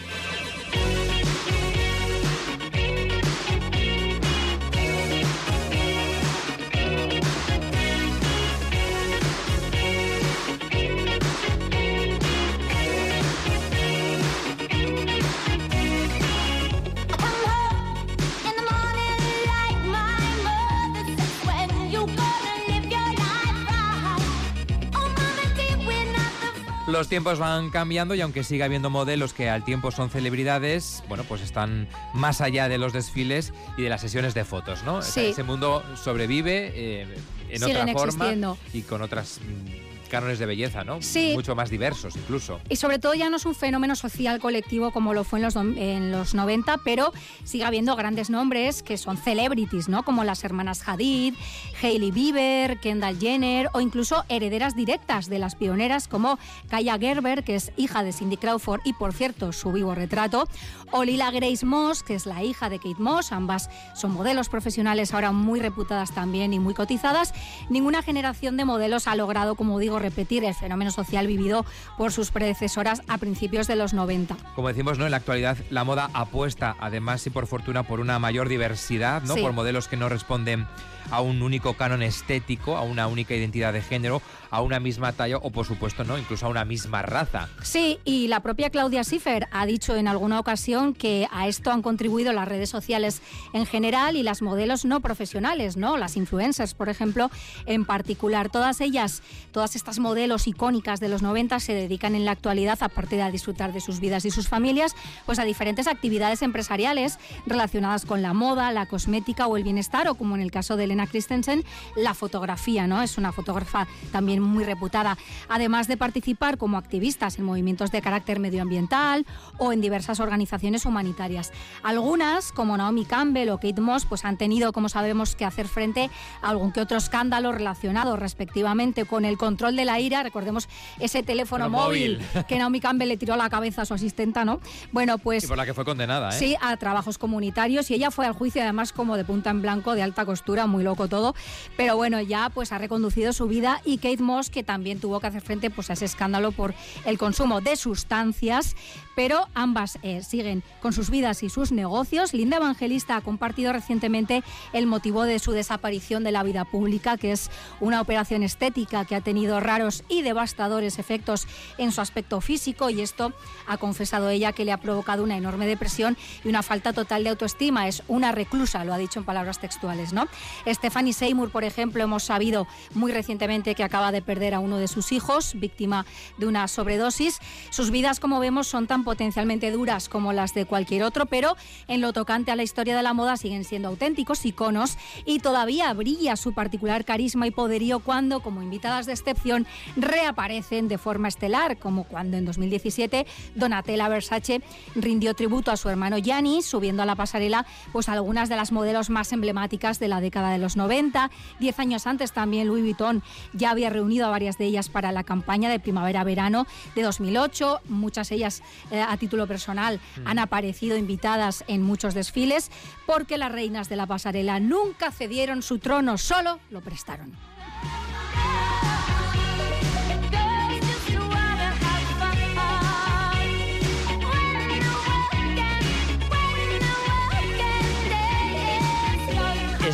Los 26.90 27.08
tiempos 27.08 27.38
van 27.38 27.70
cambiando 27.70 28.14
y 28.14 28.20
aunque 28.20 28.42
siga 28.44 28.64
habiendo 28.66 28.90
modelos 28.90 29.32
que 29.32 29.48
al 29.48 29.64
tiempo 29.64 29.90
son 29.90 30.10
celebridades, 30.10 31.02
bueno, 31.08 31.24
pues 31.24 31.40
están 31.40 31.88
más 32.14 32.40
allá 32.40 32.68
de 32.68 32.78
los 32.78 32.92
desfiles 32.92 33.52
y 33.78 33.82
de 33.82 33.88
las 33.88 34.00
sesiones 34.00 34.34
de 34.34 34.44
fotos, 34.44 34.82
¿no? 34.82 34.96
O 34.96 35.02
sea, 35.02 35.12
Sí. 35.24 35.30
ese 35.30 35.42
mundo 35.44 35.82
sobrevive 36.02 36.72
eh, 36.74 37.06
en 37.48 37.60
Siguen 37.60 37.76
otra 37.82 37.92
forma 37.92 38.06
existiendo. 38.24 38.58
y 38.72 38.82
con 38.82 39.02
otras 39.02 39.40
mm, 39.40 39.89
cánones 40.10 40.38
de 40.38 40.46
belleza, 40.46 40.84
¿no? 40.84 41.00
Sí. 41.00 41.32
Mucho 41.34 41.54
más 41.54 41.70
diversos 41.70 42.16
incluso. 42.16 42.60
Y 42.68 42.76
sobre 42.76 42.98
todo 42.98 43.14
ya 43.14 43.30
no 43.30 43.36
es 43.36 43.46
un 43.46 43.54
fenómeno 43.54 43.96
social 43.96 44.40
colectivo 44.40 44.90
como 44.90 45.14
lo 45.14 45.24
fue 45.24 45.38
en 45.38 45.44
los, 45.44 45.56
en 45.56 46.12
los 46.12 46.34
90, 46.34 46.78
pero 46.84 47.12
sigue 47.44 47.64
habiendo 47.64 47.96
grandes 47.96 48.30
nombres 48.30 48.82
que 48.82 48.98
son 48.98 49.16
celebrities, 49.16 49.88
¿no? 49.88 50.02
Como 50.04 50.24
las 50.24 50.44
hermanas 50.44 50.86
Hadid, 50.86 51.34
Hailey 51.82 52.10
Bieber, 52.10 52.78
Kendall 52.80 53.18
Jenner 53.18 53.70
o 53.72 53.80
incluso 53.80 54.24
herederas 54.28 54.76
directas 54.76 55.28
de 55.28 55.38
las 55.38 55.54
pioneras 55.54 56.08
como 56.08 56.38
Kaya 56.68 56.98
Gerber, 56.98 57.44
que 57.44 57.54
es 57.54 57.72
hija 57.76 58.02
de 58.02 58.12
Cindy 58.12 58.36
Crawford 58.36 58.80
y 58.84 58.92
por 58.92 59.12
cierto 59.12 59.52
su 59.52 59.72
vivo 59.72 59.94
retrato, 59.94 60.48
o 60.90 61.04
Lila 61.04 61.30
Grace 61.30 61.64
Moss, 61.64 62.02
que 62.02 62.14
es 62.14 62.26
la 62.26 62.42
hija 62.42 62.68
de 62.68 62.78
Kate 62.78 62.96
Moss, 62.98 63.32
ambas 63.32 63.70
son 63.94 64.12
modelos 64.12 64.48
profesionales 64.48 65.14
ahora 65.14 65.30
muy 65.30 65.60
reputadas 65.60 66.12
también 66.12 66.52
y 66.52 66.58
muy 66.58 66.74
cotizadas. 66.74 67.32
Ninguna 67.68 68.02
generación 68.02 68.56
de 68.56 68.64
modelos 68.64 69.06
ha 69.06 69.14
logrado, 69.14 69.54
como 69.54 69.78
digo, 69.78 69.99
repetir 70.00 70.44
el 70.44 70.54
fenómeno 70.54 70.90
social 70.90 71.26
vivido 71.26 71.64
por 71.96 72.12
sus 72.12 72.30
predecesoras 72.30 73.02
a 73.08 73.18
principios 73.18 73.66
de 73.66 73.76
los 73.76 73.94
90. 73.94 74.36
Como 74.54 74.68
decimos, 74.68 74.98
¿no? 74.98 75.04
En 75.04 75.12
la 75.12 75.18
actualidad 75.18 75.56
la 75.70 75.84
moda 75.84 76.10
apuesta, 76.12 76.76
además 76.80 77.26
y 77.26 77.30
por 77.30 77.46
fortuna, 77.46 77.84
por 77.84 78.00
una 78.00 78.18
mayor 78.18 78.48
diversidad, 78.48 79.22
¿no? 79.22 79.34
Sí. 79.34 79.42
Por 79.42 79.52
modelos 79.52 79.88
que 79.88 79.96
no 79.96 80.08
responden 80.08 80.66
a 81.10 81.20
un 81.20 81.42
único 81.42 81.74
canon 81.74 82.02
estético, 82.02 82.76
a 82.76 82.82
una 82.82 83.06
única 83.06 83.34
identidad 83.34 83.72
de 83.72 83.82
género, 83.82 84.22
a 84.50 84.62
una 84.62 84.80
misma 84.80 85.12
talla 85.12 85.38
o, 85.38 85.50
por 85.50 85.66
supuesto, 85.66 86.04
no, 86.04 86.18
incluso 86.18 86.46
a 86.46 86.48
una 86.48 86.64
misma 86.64 87.02
raza. 87.02 87.48
Sí, 87.62 87.98
y 88.04 88.28
la 88.28 88.40
propia 88.40 88.70
Claudia 88.70 89.04
Schiffer 89.04 89.46
ha 89.52 89.66
dicho 89.66 89.96
en 89.96 90.08
alguna 90.08 90.40
ocasión 90.40 90.94
que 90.94 91.28
a 91.30 91.48
esto 91.48 91.70
han 91.70 91.82
contribuido 91.82 92.32
las 92.32 92.48
redes 92.48 92.68
sociales 92.68 93.22
en 93.52 93.66
general 93.66 94.16
y 94.16 94.22
las 94.22 94.42
modelos 94.42 94.84
no 94.84 95.00
profesionales, 95.00 95.76
¿no? 95.76 95.96
Las 95.96 96.16
influencers, 96.16 96.74
por 96.74 96.88
ejemplo, 96.88 97.30
en 97.66 97.84
particular. 97.84 98.50
Todas 98.50 98.80
ellas, 98.80 99.22
todas 99.52 99.76
estas 99.76 99.98
modelos 99.98 100.46
icónicas 100.46 101.00
de 101.00 101.08
los 101.08 101.22
90 101.22 101.60
se 101.60 101.74
dedican 101.74 102.14
en 102.14 102.24
la 102.24 102.32
actualidad, 102.32 102.78
aparte 102.80 103.16
de 103.16 103.30
disfrutar 103.30 103.72
de 103.72 103.80
sus 103.80 104.00
vidas 104.00 104.24
y 104.24 104.30
sus 104.30 104.48
familias, 104.48 104.94
pues 105.26 105.38
a 105.38 105.44
diferentes 105.44 105.86
actividades 105.86 106.42
empresariales 106.42 107.18
relacionadas 107.46 108.06
con 108.06 108.22
la 108.22 108.32
moda, 108.32 108.72
la 108.72 108.86
cosmética 108.86 109.46
o 109.46 109.56
el 109.56 109.64
bienestar, 109.64 110.08
o 110.08 110.14
como 110.14 110.34
en 110.34 110.42
el 110.42 110.50
caso 110.50 110.76
de 110.76 110.84
Elena 110.84 110.99
Christensen, 111.06 111.64
la 111.96 112.14
fotografía, 112.14 112.86
¿no? 112.86 113.02
Es 113.02 113.18
una 113.18 113.32
fotógrafa 113.32 113.86
también 114.12 114.42
muy 114.42 114.64
reputada. 114.64 115.16
Además 115.48 115.88
de 115.88 115.96
participar 115.96 116.58
como 116.58 116.78
activistas 116.78 117.38
en 117.38 117.44
movimientos 117.44 117.90
de 117.90 118.02
carácter 118.02 118.40
medioambiental 118.40 119.26
o 119.58 119.72
en 119.72 119.80
diversas 119.80 120.20
organizaciones 120.20 120.84
humanitarias. 120.84 121.52
Algunas, 121.82 122.52
como 122.52 122.76
Naomi 122.76 123.04
Campbell 123.04 123.50
o 123.50 123.58
Kate 123.58 123.80
Moss, 123.80 124.04
pues 124.04 124.24
han 124.24 124.36
tenido, 124.36 124.72
como 124.72 124.88
sabemos, 124.88 125.34
que 125.34 125.44
hacer 125.44 125.68
frente 125.68 126.10
a 126.42 126.50
algún 126.50 126.72
que 126.72 126.80
otro 126.80 126.98
escándalo 126.98 127.52
relacionado 127.52 128.16
respectivamente 128.16 129.04
con 129.04 129.24
el 129.24 129.36
control 129.36 129.76
de 129.76 129.84
la 129.84 130.00
ira. 130.00 130.22
Recordemos 130.22 130.68
ese 130.98 131.22
teléfono 131.22 131.68
móvil. 131.68 132.20
que 132.48 132.58
Naomi 132.58 132.80
Campbell 132.80 133.08
le 133.08 133.16
tiró 133.16 133.34
a 133.34 133.36
la 133.36 133.50
cabeza 133.50 133.82
a 133.82 133.84
su 133.84 133.94
asistenta, 133.94 134.44
¿no? 134.44 134.60
Bueno, 134.92 135.18
pues 135.18 135.44
Y 135.44 135.46
por 135.46 135.56
la 135.56 135.66
que 135.66 135.74
fue 135.74 135.84
condenada, 135.84 136.30
¿eh? 136.30 136.38
Sí, 136.38 136.56
a 136.60 136.76
trabajos 136.76 137.18
comunitarios 137.18 137.90
y 137.90 137.94
ella 137.94 138.10
fue 138.10 138.26
al 138.26 138.32
juicio 138.32 138.62
además 138.62 138.92
como 138.92 139.16
de 139.16 139.24
punta 139.24 139.50
en 139.50 139.62
blanco, 139.62 139.94
de 139.94 140.02
alta 140.02 140.24
costura, 140.24 140.66
muy 140.66 140.82
loco 140.90 141.08
todo. 141.08 141.34
Pero 141.76 141.96
bueno, 141.96 142.20
ya 142.20 142.50
pues 142.50 142.72
ha 142.72 142.78
reconducido 142.78 143.32
su 143.32 143.46
vida 143.46 143.80
y 143.84 143.98
Kate 143.98 144.22
Moss 144.22 144.50
que 144.50 144.64
también 144.64 145.00
tuvo 145.00 145.20
que 145.20 145.28
hacer 145.28 145.42
frente 145.42 145.70
pues 145.70 145.88
a 145.90 145.92
ese 145.92 146.04
escándalo 146.04 146.50
por 146.52 146.74
el 147.04 147.16
consumo 147.16 147.60
de 147.60 147.76
sustancias, 147.76 148.74
pero 149.14 149.46
ambas 149.54 149.98
eh, 150.02 150.22
siguen 150.22 150.62
con 150.80 150.92
sus 150.92 151.10
vidas 151.10 151.42
y 151.42 151.50
sus 151.50 151.72
negocios. 151.72 152.34
Linda 152.34 152.56
Evangelista 152.56 153.16
ha 153.16 153.20
compartido 153.20 153.72
recientemente 153.72 154.42
el 154.72 154.86
motivo 154.86 155.24
de 155.24 155.38
su 155.38 155.52
desaparición 155.52 156.24
de 156.24 156.32
la 156.32 156.42
vida 156.42 156.64
pública, 156.64 157.16
que 157.16 157.32
es 157.32 157.50
una 157.80 158.00
operación 158.00 158.42
estética 158.42 159.04
que 159.04 159.14
ha 159.14 159.20
tenido 159.20 159.60
raros 159.60 160.02
y 160.08 160.22
devastadores 160.22 160.98
efectos 160.98 161.46
en 161.78 161.92
su 161.92 162.00
aspecto 162.00 162.40
físico 162.40 162.90
y 162.90 163.00
esto 163.00 163.32
ha 163.66 163.76
confesado 163.76 164.30
ella 164.30 164.52
que 164.52 164.64
le 164.64 164.72
ha 164.72 164.78
provocado 164.78 165.22
una 165.22 165.36
enorme 165.36 165.66
depresión 165.66 166.16
y 166.44 166.48
una 166.48 166.62
falta 166.62 166.92
total 166.92 167.24
de 167.24 167.30
autoestima. 167.30 167.88
Es 167.88 168.02
una 168.08 168.32
reclusa, 168.32 168.84
lo 168.84 168.92
ha 168.92 168.98
dicho 168.98 169.20
en 169.20 169.26
palabras 169.26 169.60
textuales, 169.60 170.12
¿no? 170.12 170.26
Stephanie 170.74 171.12
Seymour, 171.12 171.50
por 171.50 171.64
ejemplo, 171.64 172.02
hemos 172.02 172.24
sabido 172.24 172.66
muy 172.94 173.12
recientemente 173.12 173.74
que 173.74 173.84
acaba 173.84 174.12
de 174.12 174.22
perder 174.22 174.54
a 174.54 174.60
uno 174.60 174.78
de 174.78 174.88
sus 174.88 175.12
hijos, 175.12 175.52
víctima 175.54 176.06
de 176.38 176.46
una 176.46 176.68
sobredosis. 176.68 177.38
Sus 177.70 177.90
vidas, 177.90 178.20
como 178.20 178.40
vemos, 178.40 178.66
son 178.66 178.86
tan 178.86 179.04
potencialmente 179.04 179.70
duras 179.70 180.08
como 180.08 180.32
las 180.32 180.54
de 180.54 180.66
cualquier 180.66 181.02
otro, 181.02 181.26
pero 181.26 181.56
en 181.88 182.00
lo 182.00 182.12
tocante 182.12 182.50
a 182.50 182.56
la 182.56 182.62
historia 182.62 182.96
de 182.96 183.02
la 183.02 183.14
moda 183.14 183.36
siguen 183.36 183.64
siendo 183.64 183.88
auténticos 183.88 184.44
iconos 184.44 184.96
y 185.24 185.40
todavía 185.40 185.92
brilla 185.92 186.36
su 186.36 186.52
particular 186.52 187.04
carisma 187.04 187.46
y 187.46 187.50
poderío 187.50 188.00
cuando, 188.00 188.40
como 188.40 188.62
invitadas 188.62 189.06
de 189.06 189.12
excepción, 189.12 189.66
reaparecen 189.96 190.88
de 190.88 190.98
forma 190.98 191.28
estelar, 191.28 191.78
como 191.78 192.04
cuando 192.04 192.36
en 192.36 192.44
2017 192.44 193.26
Donatella 193.54 194.08
Versace 194.08 194.62
rindió 194.94 195.34
tributo 195.34 195.70
a 195.70 195.76
su 195.76 195.88
hermano 195.88 196.18
Gianni, 196.18 196.62
subiendo 196.62 197.02
a 197.02 197.06
la 197.06 197.16
pasarela 197.16 197.66
pues 197.92 198.08
algunas 198.08 198.48
de 198.48 198.56
las 198.56 198.72
modelos 198.72 199.10
más 199.10 199.32
emblemáticas 199.32 199.98
de 199.98 200.08
la 200.08 200.20
década 200.20 200.50
de 200.52 200.58
los 200.60 200.76
90. 200.76 201.30
Diez 201.58 201.78
años 201.78 202.06
antes 202.06 202.32
también 202.32 202.68
Louis 202.68 202.82
Vuitton 202.82 203.22
ya 203.52 203.70
había 203.70 203.90
reunido 203.90 204.26
a 204.26 204.30
varias 204.30 204.58
de 204.58 204.66
ellas 204.66 204.88
para 204.88 205.12
la 205.12 205.24
campaña 205.24 205.70
de 205.70 205.80
primavera-verano 205.80 206.66
de 206.94 207.02
2008. 207.02 207.80
Muchas 207.88 208.30
ellas 208.30 208.62
eh, 208.90 209.00
a 209.00 209.16
título 209.16 209.46
personal 209.46 210.00
han 210.24 210.38
aparecido 210.38 210.96
invitadas 210.96 211.64
en 211.66 211.82
muchos 211.82 212.14
desfiles 212.14 212.70
porque 213.06 213.38
las 213.38 213.52
reinas 213.52 213.88
de 213.88 213.96
la 213.96 214.06
pasarela 214.06 214.60
nunca 214.60 215.10
cedieron 215.10 215.62
su 215.62 215.78
trono, 215.78 216.18
solo 216.18 216.60
lo 216.70 216.80
prestaron. 216.80 217.32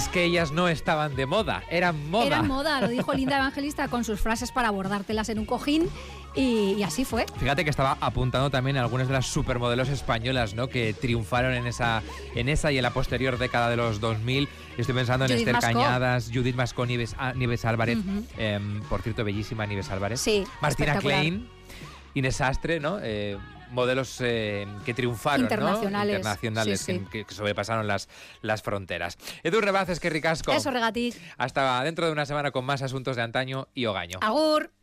Es 0.07 0.13
que 0.13 0.23
ellas 0.23 0.53
no 0.53 0.69
estaban 0.69 1.17
de 1.17 1.27
moda, 1.27 1.65
eran 1.69 2.09
moda. 2.11 2.27
Era 2.27 2.43
moda, 2.43 2.81
lo 2.81 2.87
dijo 2.87 3.13
Linda 3.13 3.39
Evangelista 3.39 3.89
con 3.89 4.05
sus 4.05 4.21
frases 4.21 4.53
para 4.53 4.69
abordártelas 4.69 5.29
en 5.31 5.41
un 5.41 5.47
cojín 5.47 5.89
y, 6.37 6.75
y 6.75 6.85
así 6.85 7.05
fue. 7.05 7.27
Fíjate 7.41 7.65
que 7.65 7.71
estaba 7.71 7.99
apuntando 8.01 8.49
también 8.49 8.77
a 8.77 8.83
algunas 8.83 9.09
de 9.09 9.15
las 9.15 9.27
supermodelos 9.27 9.89
españolas, 9.89 10.55
¿no? 10.55 10.69
Que 10.69 10.95
triunfaron 10.95 11.55
en 11.55 11.67
esa, 11.67 12.05
en 12.37 12.49
esa 12.49 12.71
y 12.71 12.77
en 12.77 12.85
la 12.85 12.93
posterior 12.93 13.37
década 13.37 13.69
de 13.69 13.79
los 13.79 13.99
2000. 13.99 14.49
Estoy 14.79 14.95
pensando 14.95 15.25
en 15.25 15.33
Judith 15.33 15.49
Esther 15.49 15.55
Mascó. 15.55 15.81
Cañadas, 15.81 16.31
Judith 16.33 16.55
Mascó, 16.55 16.87
Nieves, 16.87 17.17
ah, 17.19 17.35
Álvarez. 17.65 17.99
Em, 18.39 18.83
por 18.83 19.03
cierto, 19.03 19.25
bellísima 19.25 19.67
Nieves 19.67 19.91
Álvarez. 19.91 20.21
Sí, 20.21 20.45
Martina. 20.63 21.01
Klein, 21.01 21.49
Inés 22.15 22.41
Astre, 22.41 22.79
¿no? 22.79 22.99
Eh, 23.03 23.39
modelos 23.71 24.21
eh, 24.21 24.67
que 24.85 24.95
triunfaron, 24.95 25.43
Internacionales. 25.43 26.13
¿no? 26.13 26.19
Internacionales, 26.19 26.81
Sí, 26.81 26.99
sí. 26.99 27.07
Que, 27.11 27.25
que 27.25 27.35
sobrepasaron 27.35 27.87
las, 27.87 28.09
las 28.43 28.63
fronteras. 28.63 29.19
Edu 29.43 29.61
Rebaces, 29.61 30.01
que 30.01 30.11
ricasco. 30.11 30.53
Eso, 30.53 30.71
regatic. 30.71 31.15
Hasta 31.39 31.83
dentro 31.85 32.07
de 32.07 32.13
una 32.13 32.27
semana 32.27 32.51
con 32.51 32.65
más 32.65 32.83
asuntos 32.83 33.17
de 33.17 33.23
antaño 33.23 33.69
y 33.75 33.87
hogaño. 33.87 34.19
Agur. 34.23 34.71